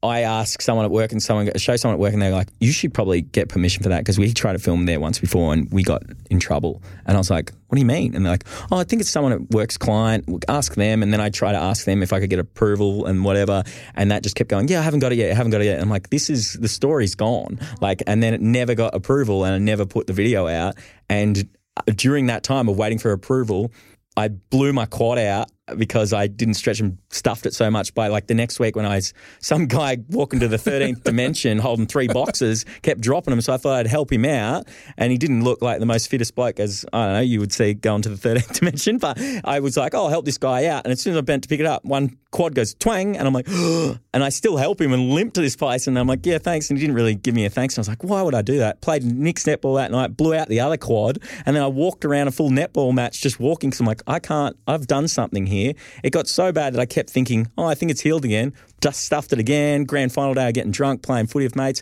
[0.06, 2.72] I asked someone at work and someone show someone at work and they're like, you
[2.72, 5.72] should probably get permission for that because we tried to film there once before and
[5.72, 6.82] we got in trouble.
[7.06, 8.16] And I was like, what do you mean?
[8.16, 10.46] And they're like, oh, I think it's someone at work's client.
[10.48, 11.04] Ask them.
[11.04, 13.64] And then I try to ask them if I could get approval and whatever.
[13.96, 15.32] And that just kept going, yeah, I haven't got it yet.
[15.32, 15.76] I haven't got it yet.
[15.76, 17.60] And I'm like, this is, the story's gone.
[17.82, 20.76] Like, and then it never got approval and I never put the video out.
[21.10, 23.72] And uh, during that time of waiting for approval,
[24.18, 28.08] I blew my quad out because I didn't stretch and stuffed it so much by
[28.08, 31.88] like the next week when I was some guy walking to the 13th dimension holding
[31.88, 35.44] three boxes kept dropping them so I thought I'd help him out and he didn't
[35.44, 38.10] look like the most fittest bloke as I don't know you would see going to
[38.10, 41.02] the 13th dimension but I was like oh I'll help this guy out and as
[41.02, 43.48] soon as I bent to pick it up one quad goes twang and I'm like
[44.14, 46.70] and I still help him and limp to this place and I'm like yeah thanks
[46.70, 48.44] and he didn't really give me a thanks and I was like why would I
[48.44, 48.82] do that?
[48.82, 52.28] Played Nick's netball that night blew out the other quad and then I walked around
[52.28, 55.55] a full netball match just walking because I'm like I can't I've done something here
[55.58, 59.04] it got so bad that I kept thinking oh I think it's healed again just
[59.04, 61.82] stuffed it again grand final day getting drunk playing footy with mates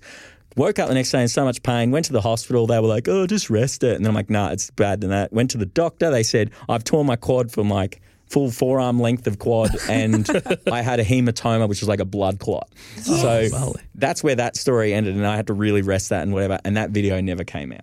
[0.56, 2.68] Woke up the next day in so much pain, went to the hospital.
[2.68, 3.96] They were like, oh, just rest it.
[3.96, 5.34] And then I'm like, nah, it's bad than that.
[5.34, 6.12] Went to the doctor.
[6.12, 10.28] They said, I've torn my quad from like full forearm length of quad and
[10.72, 12.70] I had a hematoma, which was like a blood clot.
[13.10, 15.16] Oh, so that's where that story ended.
[15.16, 16.60] And I had to really rest that and whatever.
[16.64, 17.82] And that video never came out.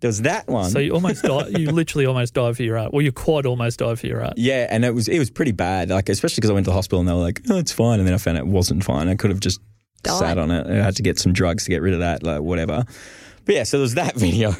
[0.00, 0.70] There was that one.
[0.70, 1.58] So you almost died.
[1.58, 2.92] You literally almost died for your art.
[2.92, 4.34] Well, your quad almost died for your art.
[4.36, 5.88] Yeah, and it was it was pretty bad.
[5.90, 7.98] Like especially because I went to the hospital and they were like, "Oh, it's fine,"
[7.98, 9.08] and then I found it wasn't fine.
[9.08, 9.60] I could have just
[10.02, 10.18] Died.
[10.18, 10.66] sat on it.
[10.66, 12.84] I had to get some drugs to get rid of that, like whatever.
[13.46, 14.54] But yeah, so there was that video,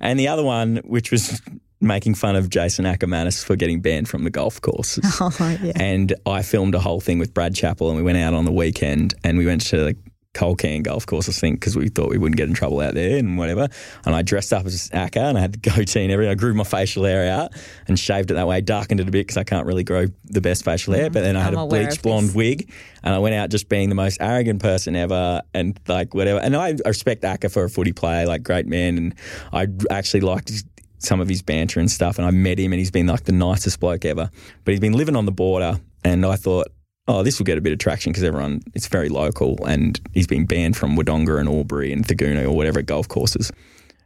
[0.00, 1.42] and the other one, which was
[1.80, 5.04] making fun of Jason Ackermanis for getting banned from the golf courses.
[5.20, 5.30] Oh,
[5.62, 5.72] yeah.
[5.76, 8.52] And I filmed a whole thing with Brad Chappell, and we went out on the
[8.52, 9.94] weekend, and we went to
[10.32, 12.94] the Colcan golf course, I think, because we thought we wouldn't get in trouble out
[12.94, 13.68] there and whatever.
[14.04, 16.30] And I dressed up as Acker, and I had the goatee and everything.
[16.30, 17.52] I grew my facial hair out
[17.86, 20.40] and shaved it that way, darkened it a bit because I can't really grow the
[20.40, 21.10] best facial hair.
[21.10, 22.70] But then I had I'm a bleach blonde wig,
[23.02, 26.40] and I went out just being the most arrogant person ever, and like whatever.
[26.40, 29.14] And I I respect Acker for a footy player, like great man, and
[29.52, 30.48] I actually liked.
[30.48, 30.64] His,
[31.00, 33.30] some of his banter and stuff, and I met him, and he's been like the
[33.30, 34.30] nicest bloke ever.
[34.64, 36.72] But he's been living on the border, and I thought,
[37.08, 40.26] oh, this will get a bit of traction because everyone, it's very local, and he's
[40.26, 43.50] been banned from Wodonga and Albury and Thurgoona or whatever golf courses.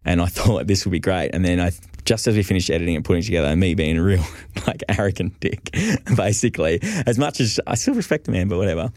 [0.04, 1.30] And I thought this would be great.
[1.34, 1.72] And then I,
[2.04, 4.24] just as we finished editing and putting together, me being a real
[4.66, 5.70] like arrogant dick,
[6.16, 8.90] basically, as much as I still respect the man, but whatever,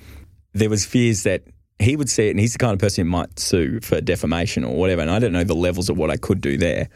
[0.54, 1.44] there was fears that
[1.80, 4.64] he would see it, and he's the kind of person who might sue for defamation
[4.64, 5.02] or whatever.
[5.02, 6.90] And I don't know the levels of what I could do there.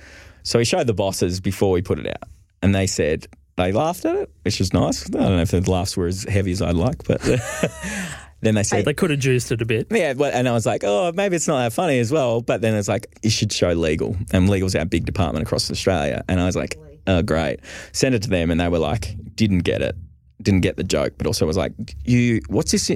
[0.43, 2.29] So he showed the bosses before we put it out,
[2.61, 3.27] and they said
[3.59, 5.05] they laughed at it, which was nice.
[5.07, 7.21] I don't know if the laughs were as heavy as I'd like, but
[8.41, 9.87] then they said They could have juiced it a bit.
[9.91, 12.41] yeah, well, and I was like, oh, maybe it's not that funny as well.
[12.41, 14.15] But then it's like, you should show legal.
[14.31, 16.23] And legal's our big department across Australia.
[16.27, 17.59] And I was like, oh, great.
[17.91, 18.49] Send it to them.
[18.51, 19.95] And they were like, didn't get it,
[20.41, 21.73] didn't get the joke, but also was like,
[22.05, 22.91] you, what's this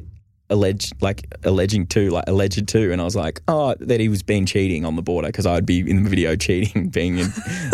[0.50, 2.92] alleged, like alleging to, like alleged to?
[2.92, 5.54] And I was like, oh, that he was being cheating on the border because I
[5.56, 7.28] would be in the video cheating, being in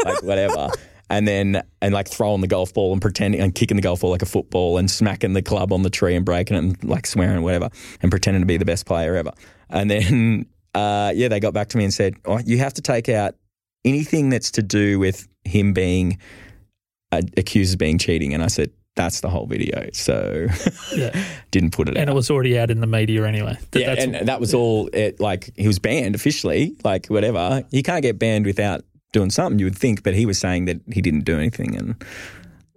[0.05, 0.69] like whatever.
[1.09, 4.11] And then, and like throwing the golf ball and pretending and kicking the golf ball
[4.11, 7.07] like a football and smacking the club on the tree and breaking it and like
[7.07, 7.69] swearing and whatever
[8.01, 9.31] and pretending to be the best player ever.
[9.71, 10.45] And then,
[10.75, 13.35] uh, yeah, they got back to me and said, oh, you have to take out
[13.85, 16.19] anything that's to do with him being
[17.11, 18.33] uh, accused of being cheating.
[18.35, 19.89] And I said, that's the whole video.
[19.93, 20.47] So
[20.93, 21.11] Yeah.
[21.51, 22.01] didn't put it in.
[22.01, 22.13] And out.
[22.13, 23.57] it was already out in the media anyway.
[23.71, 24.89] That- yeah, that's- and that was all.
[24.93, 27.63] It, like he was banned officially, like whatever.
[27.71, 29.59] You can't get banned without doing something.
[29.59, 31.75] You would think, but he was saying that he didn't do anything.
[31.75, 32.03] And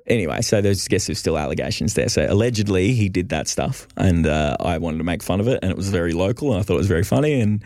[0.07, 2.09] anyway, so there's I guess there's still allegations there.
[2.09, 5.61] So allegedly he did that stuff, and uh, I wanted to make fun of it,
[5.63, 7.63] and it was very local, and I thought it was very funny, and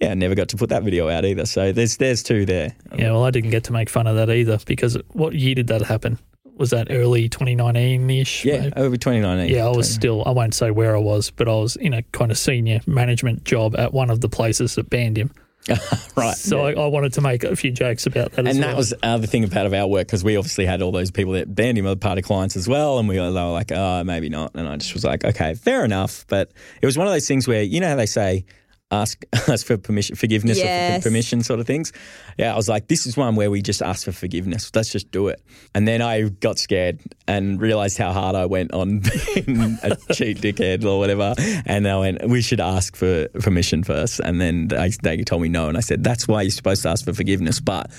[0.00, 1.46] yeah, I never got to put that video out either.
[1.46, 2.74] So there's there's two there.
[2.96, 5.68] yeah, well, I didn't get to make fun of that either because what year did
[5.68, 6.18] that happen?
[6.56, 8.44] Was that early 2019 ish?
[8.44, 9.54] Yeah, over 2019.
[9.54, 12.02] Yeah, I was still, I won't say where I was, but I was in a
[12.02, 15.32] kind of senior management job at one of the places that banned him.
[16.16, 16.36] right.
[16.36, 18.70] So I, I wanted to make a few jokes about that as And well.
[18.72, 21.10] that was the other thing about of our work because we obviously had all those
[21.10, 23.70] people that banned him, other party clients as well, and we were, they were like,
[23.72, 27.06] "Oh, maybe not." And I just was like, "Okay, fair enough." But it was one
[27.06, 28.44] of those things where you know how they say,
[28.92, 31.92] "Ask ask for permission, forgiveness, or for permission," sort of things.
[32.38, 34.70] Yeah, I was like, "This is one where we just ask for forgiveness.
[34.74, 35.42] Let's just do it."
[35.74, 39.00] And then I got scared and realized how hard I went on
[39.34, 41.34] being a cheat dickhead or whatever.
[41.66, 44.20] And I went, "We should ask for permission first.
[44.20, 46.90] And then they, they told me no, and I said, "That's why you're supposed to
[46.90, 47.90] ask for forgiveness." But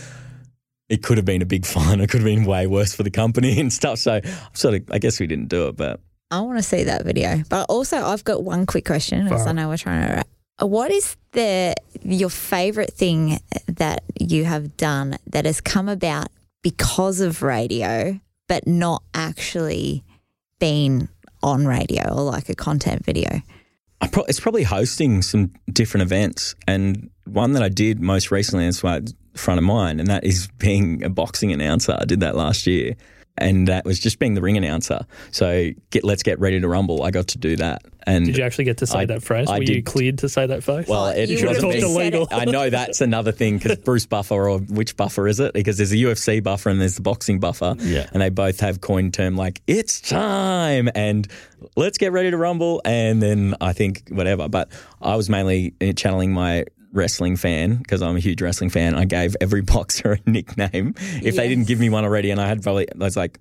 [0.90, 2.00] it could have been a big fine.
[2.02, 3.98] It could have been way worse for the company and stuff.
[4.00, 6.84] So I'm sort of, I guess we didn't do it, but I want to see
[6.86, 7.44] that video.
[7.50, 10.14] But also, I've got one quick question, because I know we're trying to.
[10.16, 10.28] wrap-
[10.60, 16.28] What is the your favorite thing that you have done that has come about
[16.62, 20.04] because of radio, but not actually
[20.60, 21.10] been
[21.42, 23.42] on radio or like a content video?
[24.12, 26.56] Pro- it's probably hosting some different events.
[26.68, 30.48] And one that I did most recently, why it's front of mind, and that is
[30.58, 31.98] being a boxing announcer.
[32.00, 32.96] I did that last year.
[33.38, 35.06] And that was just being the ring announcer.
[35.32, 37.02] So get let's get ready to rumble.
[37.04, 37.82] I got to do that.
[38.06, 39.50] And Did you actually get to say I- that phrase?
[39.50, 40.88] I Were you cleared to say that phrase?
[40.88, 41.82] Well, it you wasn't me.
[41.82, 42.28] Illegal.
[42.30, 45.54] I know that's another thing because Bruce Buffer or which buffer is it?
[45.54, 47.76] Because there's a UFC buffer and there's the boxing buffer.
[47.80, 48.08] Yeah.
[48.14, 51.28] And they both have coined term like it's time and
[51.78, 54.50] let's get ready to rumble and then I think whatever.
[54.50, 54.70] But
[55.02, 58.96] I was mainly uh, channeling my wrestling fan because I'm a huge wrestling fan.
[58.96, 62.48] I gave every boxer a nickname if they didn't give me one already, and I
[62.48, 63.40] had probably I was like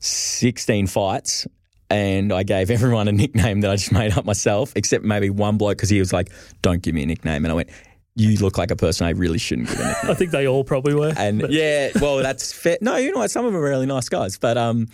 [0.00, 1.46] 16 fights.
[1.90, 5.56] And I gave everyone a nickname that I just made up myself, except maybe one
[5.56, 7.70] bloke because he was like, "Don't give me a nickname," and I went,
[8.14, 10.64] "You look like a person I really shouldn't give a nickname." I think they all
[10.64, 11.14] probably were.
[11.16, 12.76] And But- yeah, well, that's fair.
[12.82, 13.30] No, you know what?
[13.30, 14.88] Some of them are really nice guys, but um,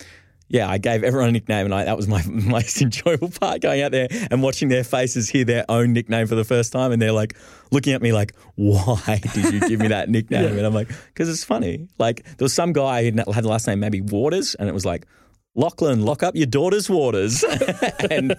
[0.48, 3.82] yeah, I gave everyone a nickname, and I, that was my most enjoyable part going
[3.82, 7.00] out there and watching their faces hear their own nickname for the first time, and
[7.00, 7.36] they're like
[7.70, 11.28] looking at me like, "Why did you give me that nickname?" And I'm like, "Because
[11.28, 14.68] it's funny." Like there was some guy who had the last name maybe Waters, and
[14.68, 15.06] it was like.
[15.56, 17.44] Lachlan, lock up your daughter's waters.
[18.10, 18.34] and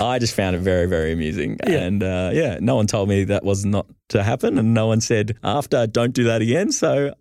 [0.00, 1.58] I just found it very, very amusing.
[1.66, 1.80] Yeah.
[1.80, 4.56] And uh, yeah, no one told me that was not to happen.
[4.56, 6.72] And no one said after, don't do that again.
[6.72, 7.12] So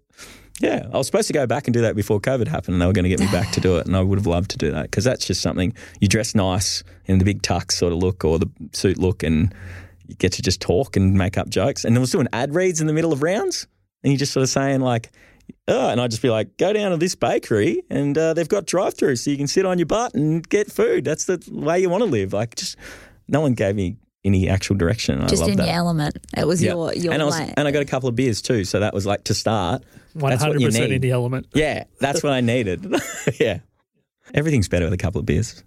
[0.62, 2.86] yeah, I was supposed to go back and do that before COVID happened, and they
[2.86, 4.58] were going to get me back to do it, and I would have loved to
[4.58, 8.00] do that because that's just something you dress nice in the big tux sort of
[8.00, 9.54] look or the suit look, and
[10.08, 11.84] you get to just talk and make up jokes.
[11.84, 13.68] And then we'll doing ad reads in the middle of rounds,
[14.04, 15.12] and you're just sort of saying like,
[15.68, 18.66] "Oh," and I'd just be like, "Go down to this bakery, and uh, they've got
[18.66, 21.04] drive-through, so you can sit on your butt and get food.
[21.04, 22.78] That's the way you want to live." Like, just
[23.28, 25.20] no one gave me any actual direction.
[25.28, 25.68] Just I love in that.
[25.68, 26.18] your element.
[26.38, 26.72] It was Yeah.
[26.72, 27.54] your your and I was, way.
[27.58, 29.84] and I got a couple of beers too, so that was like to start.
[30.16, 31.48] One That's what hundred you percent in the element.
[31.54, 32.86] Yeah, that's what I needed.
[33.40, 33.60] yeah.
[34.34, 35.64] Everything's better with a couple of beers.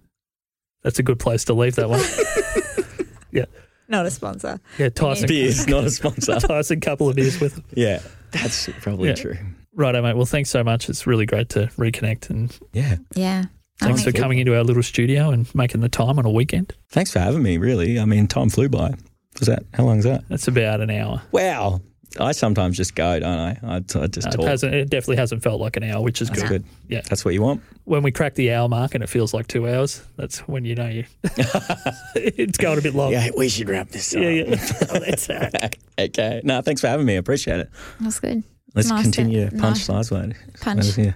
[0.83, 2.01] That's a good place to leave that one.
[3.33, 3.45] yeah,
[3.89, 4.59] Not a sponsor.
[4.79, 4.89] yeah.
[4.89, 6.41] Tyson, Beers, not a sponsor.
[6.41, 7.57] Tyson, couple of beers with.
[7.57, 7.65] Them.
[7.75, 9.15] yeah, that's probably Yeah.
[9.17, 9.37] true.
[9.75, 10.17] Righto, mate.
[10.17, 10.89] Well, thanks so much.
[10.89, 12.97] It's really great to reconnect, and Yeah.
[13.15, 13.45] Yeah.
[13.81, 16.73] thanks for coming into our little studio and making the time on a weekend.
[16.91, 17.99] Thanks for having me, really.
[18.01, 18.95] I mean, time flew by.
[19.39, 20.25] Was that, how long is that?
[20.29, 21.23] That's about an hour.
[21.33, 21.81] Wow.
[22.21, 23.59] I sometimes just go, don't I?
[23.63, 24.41] I, I just Uh, talk.
[24.45, 26.49] it, hasn't, it definitely hasn't felt like an hour, which is That's good.
[26.49, 26.65] good.
[26.89, 27.01] Yeah.
[27.09, 27.63] That's what you want.
[27.85, 30.75] When we crack the hour mark and it feels like two hours, that's when you
[30.75, 31.05] know you
[32.15, 33.13] it's going a bit long.
[33.13, 34.23] Yeah, we should wrap this up.
[34.23, 34.29] yeah.
[34.31, 34.45] yeah.
[34.55, 35.77] That's all right.
[35.99, 36.41] okay.
[36.45, 37.15] No, thanks for having me.
[37.15, 37.71] I appreciate it.
[38.01, 38.43] That's good.
[38.75, 40.09] Let's Nice continue to punch nice.
[40.09, 40.35] sideways.
[40.61, 40.99] Punch.
[40.99, 41.13] Yeah.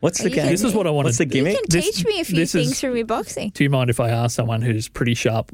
[0.00, 0.46] What's the You game?
[0.48, 1.08] This is what I wanted.
[1.08, 1.54] What's the You gimmick?
[1.56, 3.50] can This- teach me a few things is- from your boxing.
[3.54, 5.50] Do you mind if I ask someone who's pretty sharp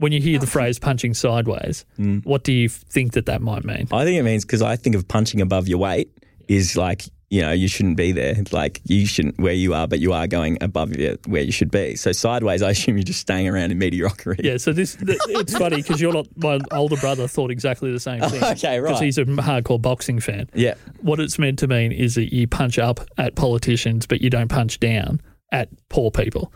[0.00, 2.24] when you hear the phrase punching sideways, Mm.
[2.26, 3.86] what do you think that that might mean?
[3.92, 6.10] I think it means because I think of punching above your weight
[6.48, 8.34] is like you know you shouldn't be there.
[8.50, 11.70] Like you shouldn't where you are, but you are going above your, where you should
[11.70, 11.94] be.
[11.94, 14.48] So sideways, I assume you're just staying around in mediocrity.
[14.48, 16.26] Yeah, so this th- it's funny because you're not.
[16.36, 18.42] My older brother thought exactly the same thing.
[18.56, 18.88] Okay, right.
[18.88, 20.50] Because he's a hardcore boxing fan.
[20.54, 20.74] Yeah.
[21.02, 24.48] What it's meant to mean is that you punch up at politicians, but you don't
[24.48, 25.20] punch down
[25.52, 26.52] at poor people.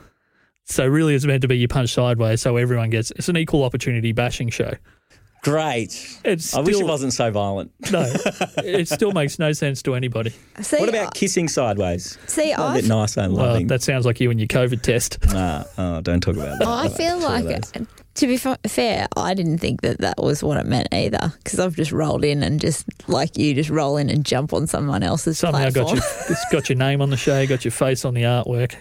[0.66, 3.11] So really, it's meant to be you punch sideways, so everyone gets.
[3.12, 4.72] It's an equal opportunity bashing show.
[5.42, 6.18] Great.
[6.24, 7.70] It's I wish it wasn't so violent.
[7.92, 8.00] No,
[8.57, 10.33] it still makes no sense to anybody.
[10.62, 12.16] See, What about kissing sideways?
[12.27, 13.66] see, A I bit nicer and Well, loving.
[13.66, 15.18] that sounds like you and your COVID test.
[15.31, 16.66] Nah, oh, don't talk about that.
[16.66, 17.72] I feel Sure like, those.
[18.14, 21.33] To be fa- fair, I didn't think that that was what it meant either.
[21.42, 24.66] Because I've just rolled in and just like you, just roll in and jump on
[24.66, 25.96] someone else's Somehow got platform.
[25.96, 28.74] your it's got your name on the show, got your face on the artwork.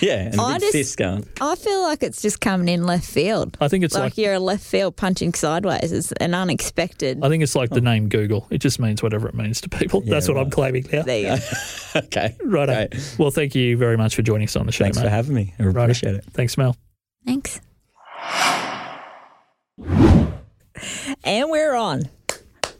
[0.02, 1.26] yeah, and a I big just- going.
[1.40, 3.56] I feel like it's just coming in left field.
[3.60, 5.92] I think it's like, like, you're a left field punching sideways.
[5.92, 7.20] It's an unexpected.
[7.22, 7.84] I think it's like the oh.
[7.84, 8.46] name Google.
[8.50, 10.02] It just means whatever it means to people.
[10.04, 11.02] Yeah, That's what I'm claiming now.
[11.02, 12.00] there you go.
[12.06, 12.36] okay.
[12.44, 12.90] Right.
[12.90, 13.16] Great.
[13.18, 15.04] Well, thank you very much for joining us on the show, Thanks mate.
[15.04, 15.54] for having me.
[15.58, 15.80] I Righto.
[15.82, 16.24] appreciate it.
[16.32, 16.76] Thanks, Mel.
[17.26, 17.60] Thanks.
[21.24, 22.02] And we're on.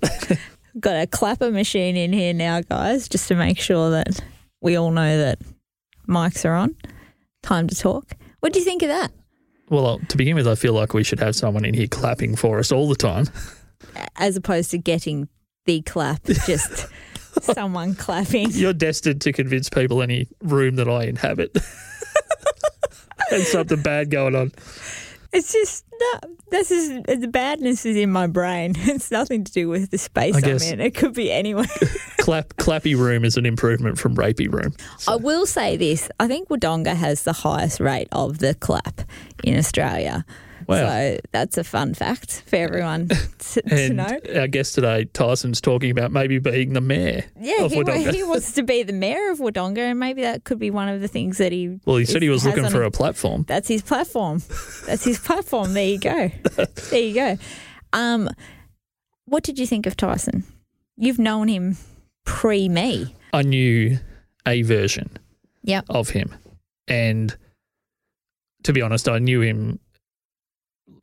[0.81, 4.21] Got a clapper machine in here now, guys, just to make sure that
[4.61, 5.39] we all know that
[6.09, 6.75] mics are on.
[7.43, 8.15] Time to talk.
[8.41, 9.13] What do you think of that?
[9.69, 12.37] Well, uh, to begin with, I feel like we should have someone in here clapping
[12.37, 13.27] for us all the time.
[14.17, 15.29] As opposed to getting
[15.67, 16.87] the clap, just
[17.41, 18.51] someone clapping.
[18.51, 21.53] You're destined to convince people any room that I inhabit.
[23.31, 24.53] There's something bad going on.
[25.33, 28.75] It's just no, this is the badness is in my brain.
[28.79, 30.81] It's nothing to do with the space I I'm guess- in.
[30.81, 31.67] It could be anywhere.
[32.19, 34.75] Clap, clappy room is an improvement from rapey room.
[35.09, 39.01] I will say this: I think Wodonga has the highest rate of the clap
[39.43, 40.25] in Australia.
[40.69, 40.77] Wow.
[40.77, 44.19] So that's a fun fact for everyone to, to know.
[44.37, 48.53] our guest today, Tyson's talking about maybe being the mayor Yeah, of he, he wants
[48.53, 51.39] to be the mayor of Wodonga, and maybe that could be one of the things
[51.39, 51.79] that he.
[51.85, 53.45] well, he said he was looking for his- a platform.
[53.49, 54.43] That's his platform.
[54.87, 55.75] That's his platform.
[55.75, 56.31] There you go.
[56.91, 57.39] There you go.
[57.93, 58.29] Um,
[59.27, 60.45] what did you think of Tyson?
[60.97, 61.77] You've known him
[62.25, 63.15] pre me.
[63.33, 63.99] I knew
[64.47, 65.17] a version
[65.65, 65.87] Yep.
[65.89, 66.35] of him.
[66.89, 67.37] And
[68.65, 69.79] to be honest, I knew him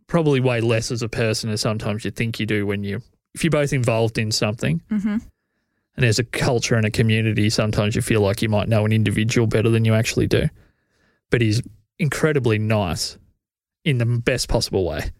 [0.10, 3.02] probably way less as a person as sometimes you think you do when you
[3.34, 5.08] if you're both involved in something Mm-hmm.
[5.10, 5.22] and
[5.96, 9.48] there's a culture and a community, sometimes you feel like you might know an individual
[9.48, 10.50] better than you actually do.
[11.30, 11.62] But he's
[12.00, 13.18] incredibly nice
[13.86, 15.12] in the best possible way.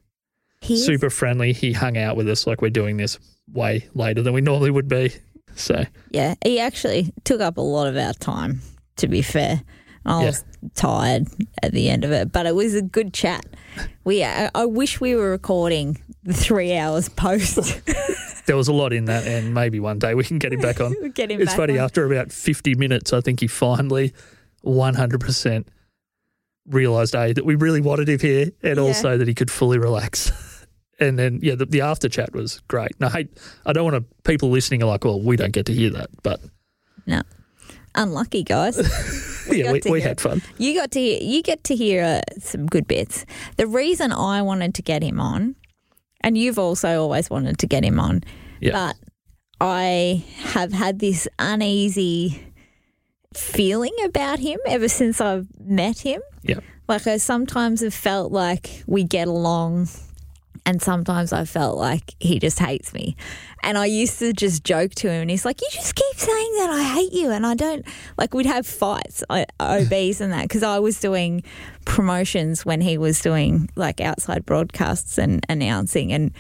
[0.62, 1.54] He is- Super friendly.
[1.54, 3.20] He hung out with us like we're doing this
[3.54, 5.14] way later than we normally would be.
[5.56, 8.62] So Yeah, he actually took up a lot of our time.
[8.98, 9.62] To be fair,
[10.10, 10.26] I Yeah.
[10.28, 10.44] was
[10.76, 11.28] tired
[11.64, 13.46] at the end of it, but it was a good chat.
[14.04, 17.82] We, I, I wish we were recording the three hours post.
[18.48, 20.82] there was a lot in that, and maybe one day we can get him back
[20.82, 20.94] on.
[21.14, 21.86] Get him it's back funny on.
[21.86, 24.14] after about 50 minutes i think he finally
[24.66, 25.68] 100%
[26.68, 28.82] realized a that we really wanted him here and Yeah.
[28.84, 30.32] also that he could fully relax
[31.00, 33.30] and then yeah the, the after chat was great and i hate
[33.66, 36.10] i don't want to people listening are like well we don't get to hear that
[36.24, 36.40] but
[37.06, 37.22] No,
[37.96, 38.78] unlucky guys.
[39.52, 42.22] yeah got we, we had fun You got to hear, you get to hear uh,
[42.40, 43.26] some good bits.
[43.58, 45.56] The reason I wanted to get him on,
[46.22, 48.22] and you've also always wanted to get him on,
[48.60, 48.96] yeah but
[49.62, 52.42] I have had this uneasy
[53.34, 56.22] feeling about him ever since I've met him.
[56.44, 59.88] yeah Like I sometimes have felt like we get along
[60.66, 63.16] and sometimes I felt like he just hates me.
[63.64, 66.54] And I used to just joke to him and he's like, You just keep saying
[66.58, 67.30] that I hate you.
[67.30, 67.86] And I don't,
[68.18, 71.44] like, we'd have fights, OBs and that, because I was doing
[71.86, 76.14] promotions when he was doing like outside broadcasts and announcing.
[76.14, 76.32] And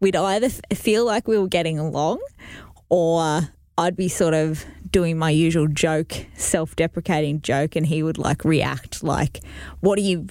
[0.00, 2.20] we'd either feel like we were getting along
[2.88, 8.44] or I'd be sort of doing my usual joke, self-deprecating joke, and he would like
[8.44, 9.40] react like,
[9.80, 10.26] "What are you,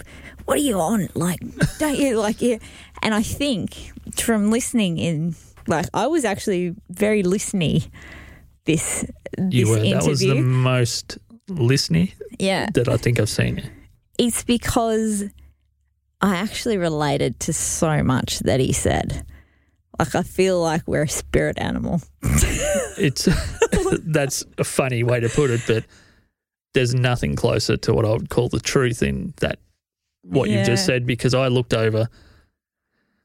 [0.45, 1.09] what are you on?
[1.15, 1.39] Like,
[1.77, 2.59] don't you like you?"
[3.01, 5.35] And I think from listening in,
[5.67, 7.83] like, I was actually very listening
[8.65, 9.05] this
[9.37, 10.43] you this were that was the interview.
[10.43, 11.17] most
[11.47, 13.63] listening yeah, that i think i've seen
[14.19, 15.23] it's because
[16.21, 19.25] I actually related to so much that he said.
[19.99, 22.01] Like, I feel like we're a spirit animal.
[22.23, 23.27] it's
[24.03, 25.85] that's a funny way to put it but
[26.73, 29.59] there's nothing closer to what i would call the truth in that
[30.21, 32.07] what you've just said because i looked over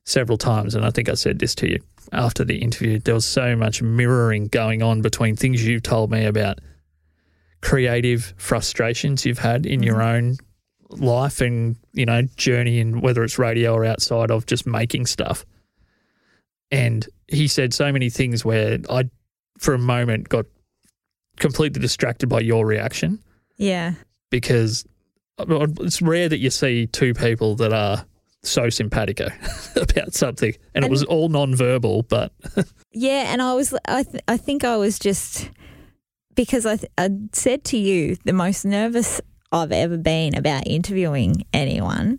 [0.04, 1.78] several times and i think i said this to you
[2.12, 6.24] after the interview there was so much mirroring going on between things you've told me
[6.24, 6.60] about
[7.64, 10.16] creative frustrations you've had in your mm-hmm.
[10.16, 10.36] own
[10.90, 15.44] life and you know journey and whether it's radio or outside of just making stuff.
[16.74, 19.04] And he said so many things where I,
[19.58, 20.46] for a moment, got
[21.38, 23.20] completely distracted by your reaction.
[23.56, 23.94] Yeah.
[24.30, 24.84] because
[25.38, 28.04] uh, it's rare that you see two people that are
[28.42, 29.28] so simpatico
[29.76, 32.32] about something, and, it was all non-verbal, but
[32.92, 35.50] Yeah, and I was I th- I think I was just
[36.34, 39.20] because I th- I said to you the most nervous
[39.50, 42.18] I've ever been about interviewing anyone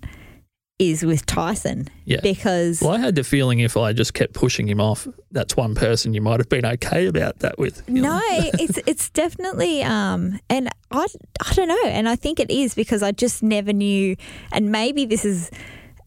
[0.77, 2.19] is with Tyson yeah.
[2.21, 5.73] because Well, I had the feeling if I just kept pushing him off, that's one
[5.73, 7.87] person you might have been okay about that with.
[7.87, 11.07] No, it's it's definitely um and I
[11.45, 14.17] I don't know and I think it is because I just never knew
[14.51, 15.49] and maybe this is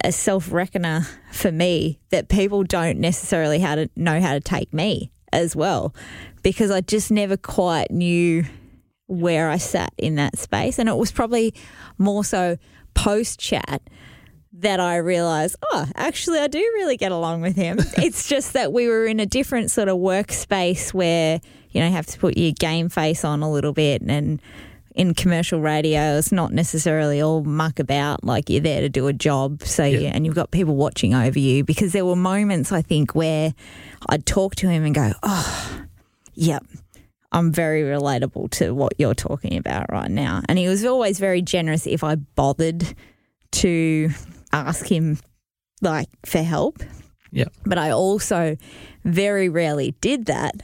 [0.04, 4.72] a self reckoner for me that people don't necessarily how to know how to take
[4.74, 5.94] me as well
[6.42, 8.44] because I just never quite knew
[9.06, 11.54] where I sat in that space and it was probably
[11.96, 12.58] more so
[12.94, 13.82] post chat
[14.60, 17.78] that I realized, oh, actually, I do really get along with him.
[17.96, 21.40] it's just that we were in a different sort of workspace where,
[21.70, 24.02] you know, you have to put your game face on a little bit.
[24.02, 24.40] And
[24.94, 29.12] in commercial radio, it's not necessarily all muck about, like you're there to do a
[29.12, 29.62] job.
[29.62, 29.98] So, Yeah.
[29.98, 33.54] you, and you've got people watching over you because there were moments, I think, where
[34.08, 35.82] I'd talk to him and go, oh,
[36.34, 36.64] yep.
[37.30, 40.40] I'm very relatable to what you're talking about right now.
[40.48, 42.94] And he was always very generous if I bothered
[43.52, 44.10] to
[44.52, 45.18] ask him
[45.80, 46.82] like for help.
[47.30, 47.44] Yeah.
[47.64, 48.56] But I also
[49.04, 50.54] very rarely did that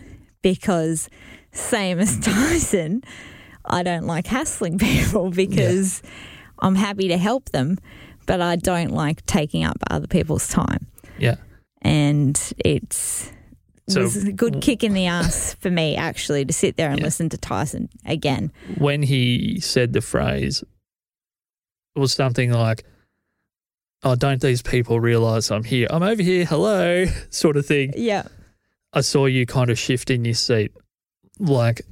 [0.42, 1.08] because
[1.52, 3.02] same as Tyson,
[3.64, 6.02] I don't like hassling people because
[6.60, 7.78] I'm happy to help them,
[8.26, 10.86] but I don't like taking up other people's time.
[11.18, 11.36] Yeah.
[11.82, 13.30] And it's
[13.88, 16.98] So- was a good kick in the ass for me actually to sit there and
[16.98, 17.04] Yeah.
[17.04, 18.50] listen to Tyson again.
[18.78, 20.64] When he said the phrase,
[21.94, 22.84] it was something like,
[24.04, 25.88] "Oh, don't these people realize I'm here?
[25.90, 26.44] I'm over here.
[26.44, 27.92] Hello," sort of thing.
[27.96, 28.24] Yeah.
[28.92, 30.70] I saw you kind of shift in your seat,
[31.40, 31.82] like,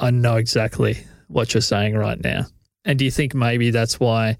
[0.00, 0.98] I know exactly
[1.28, 2.46] what you're saying right now.
[2.84, 4.36] And do you think maybe that's why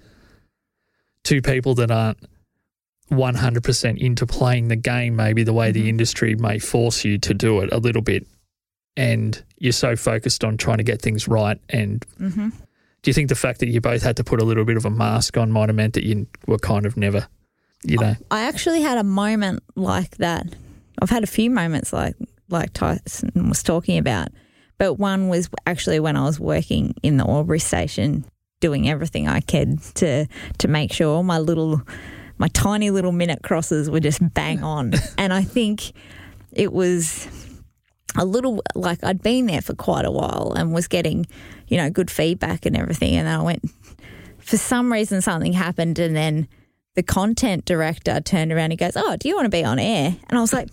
[1.22, 2.18] two people that aren't
[3.10, 7.60] 100% into playing the game, maybe the way the industry may force you to do
[7.60, 8.26] it a little bit,
[8.96, 11.58] and you're so focused on trying to get things right?
[11.68, 12.48] And Mm-hmm.
[13.02, 14.84] Do you think the fact that you both had to put a little bit of
[14.84, 17.26] a mask on might have meant that you were kind of never,
[17.82, 18.14] you know?
[18.30, 20.46] I actually had a moment like that.
[21.00, 22.14] I've had a few moments like
[22.50, 24.28] like Tyson was talking about,
[24.76, 28.24] but one was actually when I was working in the Albury station,
[28.58, 30.26] doing everything I could to
[30.58, 31.80] to make sure all my little,
[32.38, 35.92] my tiny little minute crosses were just bang on, and I think
[36.52, 37.28] it was
[38.16, 41.26] a little like I'd been there for quite a while and was getting,
[41.68, 43.64] you know, good feedback and everything, and then I went.
[44.38, 46.48] For some reason, something happened, and then
[46.96, 50.16] the content director turned around and goes, "Oh, do you want to be on air?"
[50.28, 50.68] And I was like,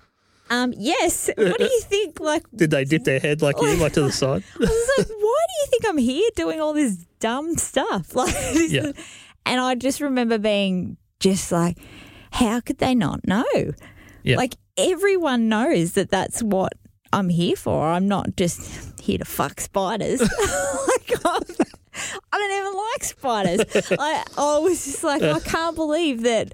[0.50, 1.30] "Um, yes.
[1.36, 2.18] What do you think?
[2.20, 4.42] Like, Did they dip their head like you, like to the side?
[4.56, 8.14] I was like, why do you think I'm here doing all this dumb stuff?
[8.16, 8.86] Like, this Yeah.
[8.88, 8.94] is-
[9.46, 11.78] and I just remember being just like,
[12.32, 13.44] how could they not know?
[14.22, 14.36] Yeah.
[14.36, 16.72] Like everyone knows that that's what
[17.12, 17.88] I'm here for.
[17.88, 20.20] I'm not just here to fuck spiders.
[20.20, 21.42] like, I'm,
[22.32, 23.96] I don't even like spiders.
[23.98, 26.52] I, I was just like, I can't believe that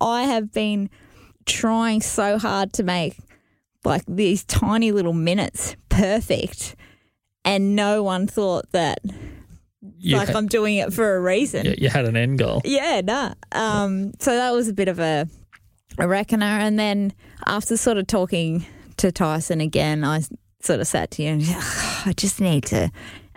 [0.00, 0.88] I have been
[1.46, 3.18] trying so hard to make
[3.84, 6.76] like these tiny little minutes perfect,
[7.44, 9.00] and no one thought that
[9.98, 11.74] You, like had, I'm doing it for a reason.
[11.78, 12.60] you had an end goal.
[12.64, 13.34] Yeah, nah.
[13.52, 15.28] Um, so that was a bit of a,
[15.98, 16.46] a reckoner.
[16.46, 17.12] Uh, and then
[17.46, 18.64] after sort of talking
[18.98, 20.22] to Tyson again, I
[20.60, 21.42] sort of sat to you and
[22.06, 22.90] I just need to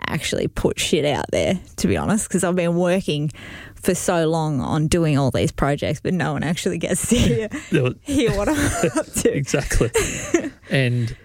[0.06, 3.30] actually put shit out there, to be honest, because I've been working
[3.74, 7.48] for so long on doing all these projects, but no one actually gets to hear,
[8.02, 8.56] hear what I'm
[8.98, 9.34] up to.
[9.34, 9.90] exactly.
[10.70, 11.16] and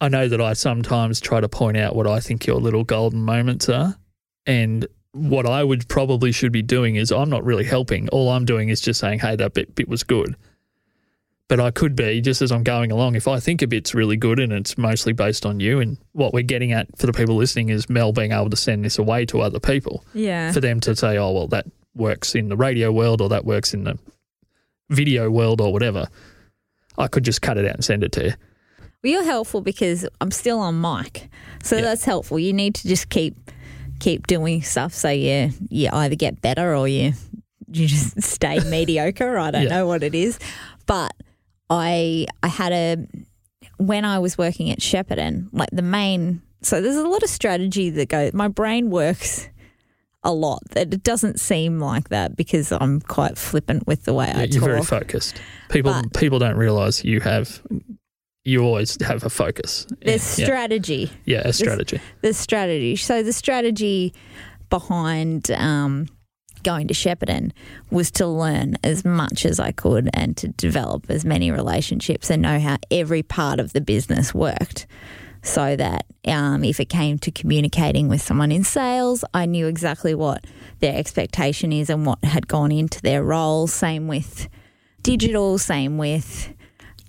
[0.00, 3.22] I know that I sometimes try to point out what I think your little golden
[3.22, 3.96] moments are.
[4.46, 8.08] And what I would probably should be doing is I'm not really helping.
[8.08, 10.36] All I'm doing is just saying, hey, that bit, bit was good.
[11.48, 14.16] But I could be, just as I'm going along, if I think a bit's really
[14.16, 17.36] good and it's mostly based on you, and what we're getting at for the people
[17.36, 20.50] listening is Mel being able to send this away to other people Yeah.
[20.52, 23.74] for them to say, oh, well, that works in the radio world or that works
[23.74, 23.98] in the
[24.88, 26.08] video world or whatever.
[26.96, 28.32] I could just cut it out and send it to you.
[29.02, 31.28] Well, you're helpful because I'm still on mic,
[31.62, 31.82] so Yeah.
[31.82, 32.38] that's helpful.
[32.38, 33.34] You need to just keep
[34.02, 37.12] keep doing stuff so you you either get better or you
[37.72, 39.38] you just stay mediocre.
[39.38, 39.68] I don't Yeah.
[39.76, 40.38] know what it is,
[40.86, 41.12] but
[41.70, 43.06] I I had a
[43.78, 46.42] when I was working at Shepparton, like the main.
[46.62, 48.32] So there's a lot of strategy that goes.
[48.32, 49.48] My brain works
[50.22, 50.60] a lot.
[50.70, 54.46] That it doesn't seem like that because I'm quite flippant with the way I Yeah,
[54.50, 55.40] you're very focused.
[55.70, 57.62] People But- people don't realize you have
[58.44, 59.86] you always have a focus.
[60.00, 61.10] There's yeah, strategy.
[61.24, 62.00] yeah, a strategy.
[62.22, 62.96] the strategy.
[62.96, 64.14] So the strategy
[64.68, 66.08] behind um,
[66.62, 67.52] going to Shepparton
[67.90, 72.42] was to learn as much as I could and to develop as many relationships and
[72.42, 74.86] know how every part of the business worked.
[75.44, 80.14] So that um, if it came to communicating with someone in sales, I knew exactly
[80.14, 80.46] what
[80.78, 83.66] their expectation is and what had gone into their role.
[83.66, 84.48] Same with
[85.02, 86.51] digital, same with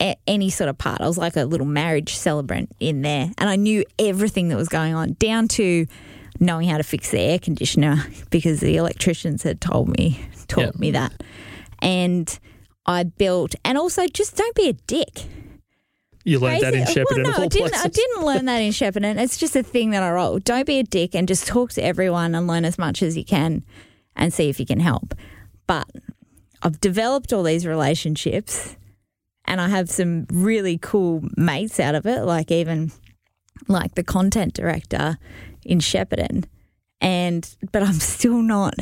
[0.04, 1.02] a- any sort of part.
[1.02, 4.68] I was like a little marriage celebrant in there, and I knew everything that was
[4.70, 5.86] going on, down to
[6.40, 10.72] knowing how to fix the air conditioner because the electricians had told me, taught Yeah.
[10.80, 11.24] me that.
[11.80, 12.38] And
[12.86, 15.24] I built, and also just don't be a dick.
[16.26, 17.76] You learned that in Shepparton well, no, I didn't.
[17.76, 19.22] I didn't learn that in Shepparton.
[19.22, 20.40] It's just a thing that I roll.
[20.40, 23.26] Don't be a dick and just talk to everyone and learn as much as you
[23.26, 23.66] can
[24.16, 25.14] and see if you can help.
[25.68, 25.86] But
[26.62, 28.78] I've developed all these relationships
[29.46, 32.92] and I have some really cool mates out of it, like even
[33.68, 35.18] like the content director
[35.64, 36.46] in Shepparton.
[37.02, 38.76] And but I'm still not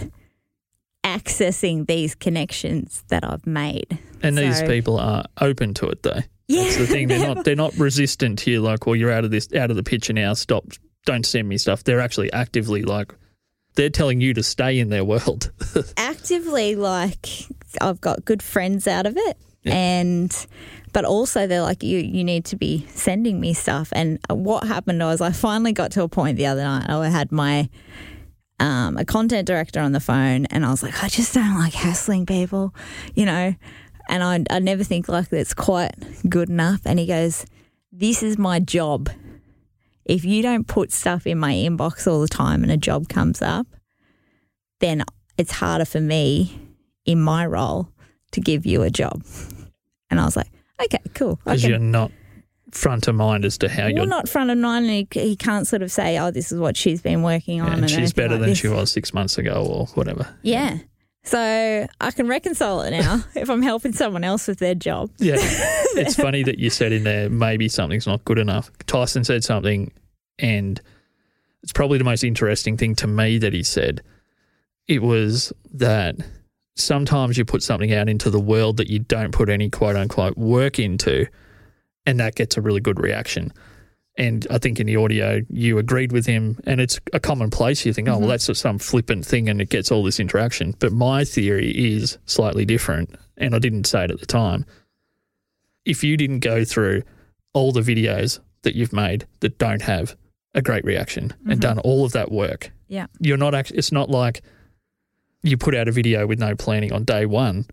[1.03, 3.97] accessing these connections that I've made.
[4.21, 6.19] And these people are open to it though.
[6.47, 6.63] Yeah.
[6.63, 7.07] That's the thing.
[7.07, 9.77] They're not they're not resistant to you like, well, you're out of this out of
[9.77, 10.65] the picture now, stop
[11.05, 11.83] don't send me stuff.
[11.83, 13.13] They're actually actively like
[13.75, 15.51] they're telling you to stay in their world.
[15.97, 17.27] actively like
[17.79, 20.47] I've got good friends out of it and
[20.93, 23.89] but also they're like you you need to be sending me stuff.
[23.93, 27.31] And what happened was I finally got to a point the other night I had
[27.31, 27.69] my
[28.59, 31.73] um, a content director on the phone and I was like I just don't like
[31.73, 32.73] hassling people
[33.15, 33.55] you know?
[34.09, 35.93] And I, I never think like that's quite
[36.27, 36.81] good enough.
[36.85, 37.45] And he goes
[37.91, 39.09] this is my job.
[40.05, 43.41] If you don't put stuff in my inbox all the time and a job comes
[43.41, 43.67] up
[44.79, 45.03] then
[45.37, 46.59] it's harder for me
[47.05, 47.90] in my role
[48.31, 49.23] to give you a job.
[50.09, 50.49] And I was like,
[50.83, 51.39] okay, cool.
[51.43, 52.11] Because you're not
[52.71, 54.85] front of mind as to how well, you're not front of mind.
[54.85, 57.71] And he, he can't sort of say, oh, this is what she's been working on.
[57.73, 58.59] and and she's better like than this.
[58.59, 60.27] she was six months ago or whatever.
[60.41, 60.79] Yeah.
[61.23, 65.11] So I can reconcile it now if I'm helping someone else with their job.
[65.17, 65.35] Yeah.
[65.39, 68.71] it's funny that you said in there maybe something's not good enough.
[68.87, 69.91] Tyson said something,
[70.39, 70.81] and
[71.61, 74.01] it's probably the most interesting thing to me that he said.
[74.87, 76.15] It was that
[76.75, 80.37] sometimes you put something out into the world that you don't put any quote unquote
[80.37, 81.27] work into,
[82.05, 83.53] and that gets a really good reaction.
[84.17, 87.85] And I think in the audio, you agreed with him, and it's a commonplace.
[87.85, 88.29] You think, oh, well, mm-hmm.
[88.29, 90.75] that's just some flippant thing, and it gets all this interaction.
[90.79, 94.65] But my theory is slightly different, and I didn't say it at the time
[95.85, 97.03] if you didn't go through
[97.53, 100.15] all the videos that you've made that don't have
[100.53, 101.59] a great reaction and mm-hmm.
[101.59, 103.07] done all of that work, Yeah.
[103.19, 104.41] you're not actually, it's not like
[105.43, 107.65] you put out a video with no planning on day one.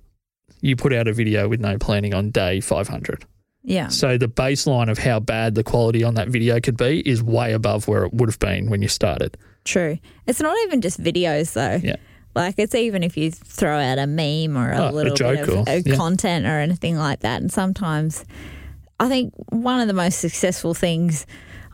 [0.60, 3.24] You put out a video with no planning on day 500.
[3.62, 3.88] Yeah.
[3.88, 7.52] So the baseline of how bad the quality on that video could be is way
[7.52, 9.36] above where it would have been when you started.
[9.64, 9.98] True.
[10.26, 11.78] It's not even just videos though.
[11.86, 11.96] Yeah.
[12.34, 15.46] Like it's even if you throw out a meme or a Oh, a little joke
[15.46, 15.96] bit of or- yeah.
[15.96, 17.40] content or anything like that.
[17.42, 18.24] And sometimes
[18.98, 21.26] I think one of the most successful things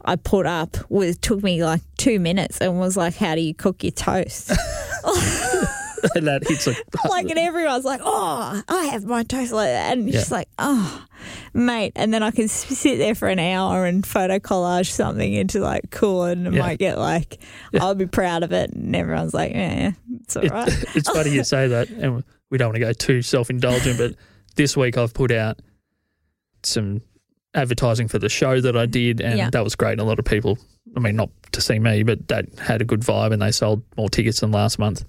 [0.05, 3.55] I put up was took me like two minutes and was like, How do you
[3.55, 4.51] cook your toast?
[6.15, 6.75] and that hits a,
[7.09, 10.21] like and everyone's like, Oh, I have my toast like that and it's Yeah.
[10.21, 11.05] just like, Oh
[11.55, 15.61] mate and then I can sit there for an hour and photo collage something into
[15.61, 16.61] like cool and I Yeah.
[16.61, 17.41] might get like
[17.81, 19.91] I'll be proud of it and everyone's like, Yeah, yeah
[20.23, 20.69] it's all It- right.
[20.97, 24.15] it's funny you say that, and we don't want to go too self indulgent, but
[24.57, 25.59] this week I've put out
[26.63, 27.01] some
[27.55, 29.51] advertising for the show that I did, and Yeah.
[29.51, 29.93] that was great.
[29.93, 30.59] And a lot of people,
[30.97, 33.83] I mean, not to see me, but that had a good vibe, and they sold
[33.97, 35.05] more tickets than last month.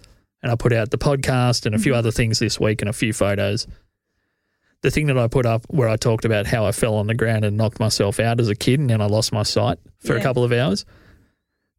[0.45, 1.97] And I put out the podcast and a few Mm-hmm.
[1.97, 3.65] other things this week and a few photos.
[4.81, 7.15] The thing that I put up where I talked about how I fell on the
[7.15, 10.15] ground and knocked myself out as a kid, and then I lost my sight for
[10.15, 10.85] a couple of hours.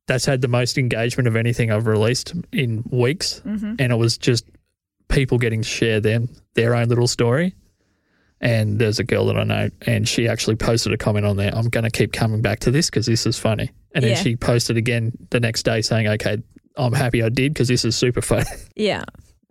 [0.09, 3.75] That's had the most engagement of anything I've released in weeks Mm-hmm.
[3.79, 4.45] and it was just
[5.09, 7.55] people getting to share them their own little story.
[8.41, 11.55] And there's a girl that I know, and she actually posted a comment on there.
[11.55, 13.71] I'm going to keep coming back to this because this is funny.
[13.95, 16.43] And then she posted again the next day saying, "Okay,
[16.77, 18.45] I'm happy I did because this is super fun.
[18.77, 19.05] Yeah.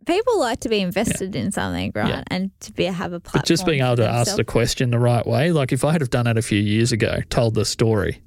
[0.06, 2.10] People like to be invested in something, right?
[2.10, 2.24] Yeah.
[2.28, 3.42] And to be have a platform.
[3.42, 6.02] But just being able to ask the question the right way, like if I had
[6.02, 8.22] have done it a few years ago, told the story,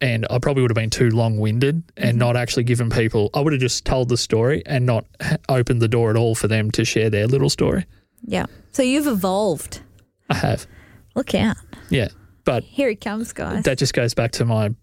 [0.00, 2.18] and I probably would have been too long winded and mm-hmm.
[2.18, 3.30] not actually given people.
[3.32, 5.04] I would have just told the story and not
[5.48, 7.86] opened the door at all for them to share their little story.
[8.24, 8.46] Yeah.
[8.72, 9.82] So you've evolved.
[10.30, 10.66] I have,
[11.14, 11.56] Look out.
[11.90, 12.08] yeah,
[12.44, 13.64] but Here he comes, guys.
[13.64, 14.74] that just goes back to my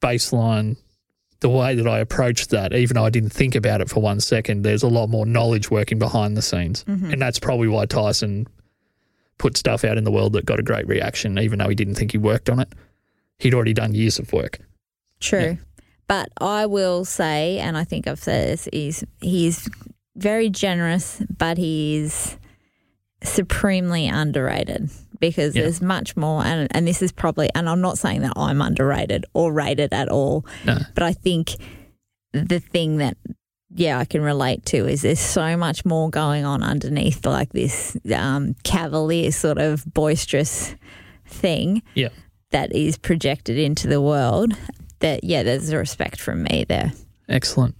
[0.00, 0.76] baseline
[1.40, 4.20] the way that I approached that, even though I didn't think about it for one
[4.20, 6.84] second, there's a lot more knowledge working behind the scenes.
[6.84, 7.12] Mm-hmm.
[7.12, 8.46] And that's probably why Tyson
[9.38, 11.94] put stuff out in the world that got a great reaction, even though he didn't
[11.94, 12.68] think he worked on it.
[13.38, 14.58] He'd already done years of work.
[15.20, 15.40] True.
[15.40, 15.54] Yeah.
[16.08, 19.68] But I will say, and I think I've said this, is he's
[20.16, 22.36] very generous, but he's
[23.22, 25.62] supremely underrated because Yeah.
[25.62, 29.24] there's much more and and this is probably and I'm not saying that I'm underrated
[29.34, 30.78] or rated at all, No.
[30.94, 31.56] but I think
[32.32, 33.16] the thing that
[33.74, 37.98] yeah, I can relate to is there's so much more going on underneath like this
[38.14, 40.74] um, cavalier sort of boisterous
[41.26, 42.08] thing Yeah.
[42.50, 44.54] that is projected into the world
[45.00, 46.92] that yeah there's a respect from me there
[47.28, 47.74] Excellent.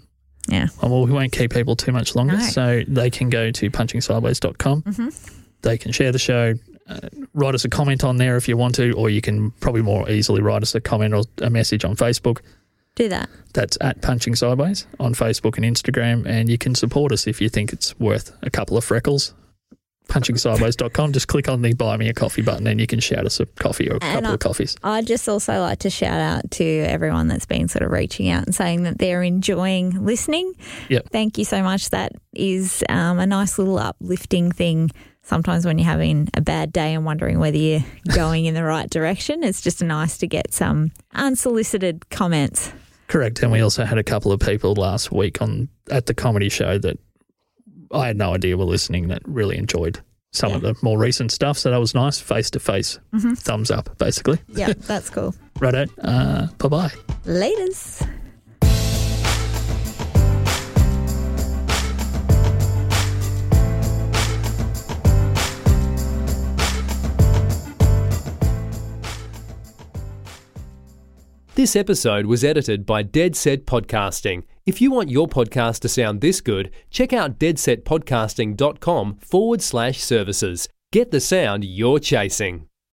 [0.48, 2.42] yeah Well, we won't keep people too much longer, No.
[2.44, 4.82] so they can go to punchingsideways.com.
[4.82, 5.30] Mhm.
[5.62, 6.54] They can share the show,
[6.88, 7.00] uh,
[7.34, 10.08] write us a comment on there if you want to, or you can probably more
[10.10, 12.38] easily write us a comment or a message on Facebook.
[12.94, 17.26] do that That's at Punching Sideways on Facebook and Instagram, and you can support us
[17.26, 19.34] if you think it's worth a couple of freckles.
[20.08, 21.12] PunchingSideways.com.
[21.12, 23.46] Just click on the Buy Me a Coffee button, and you can shout us a
[23.46, 24.76] coffee or a And couple I- of coffees.
[24.82, 28.46] I'd just also like to shout out to everyone that's been sort of reaching out
[28.46, 30.54] and saying that they're enjoying listening.
[30.88, 31.10] Yep.
[31.10, 31.90] Thank you so much.
[31.90, 34.90] That is um, a nice little uplifting thing.
[35.28, 38.88] Sometimes when you're having a bad day and wondering whether you're going in the right
[38.88, 42.72] direction, it's just nice to get some unsolicited comments.
[43.08, 43.42] Correct.
[43.42, 46.78] And we also had a couple of people last week on at the comedy show
[46.78, 46.98] that
[47.92, 50.00] I had no idea were listening that really enjoyed
[50.32, 51.58] some of the more recent stuff.
[51.58, 52.18] So that was nice.
[52.18, 52.98] Face to face,
[53.36, 54.38] thumbs up, basically.
[54.48, 55.34] Yeah, that's cool.
[55.60, 55.84] Righto.
[56.02, 56.92] Uh, bye bye.
[57.26, 58.06] Laters.
[71.58, 74.44] This episode was edited by Dead Set Podcasting.
[74.64, 80.68] If you want your podcast to sound this good, check out deadsetpodcasting.com forward slash services.
[80.92, 82.67] Get the sound you're chasing.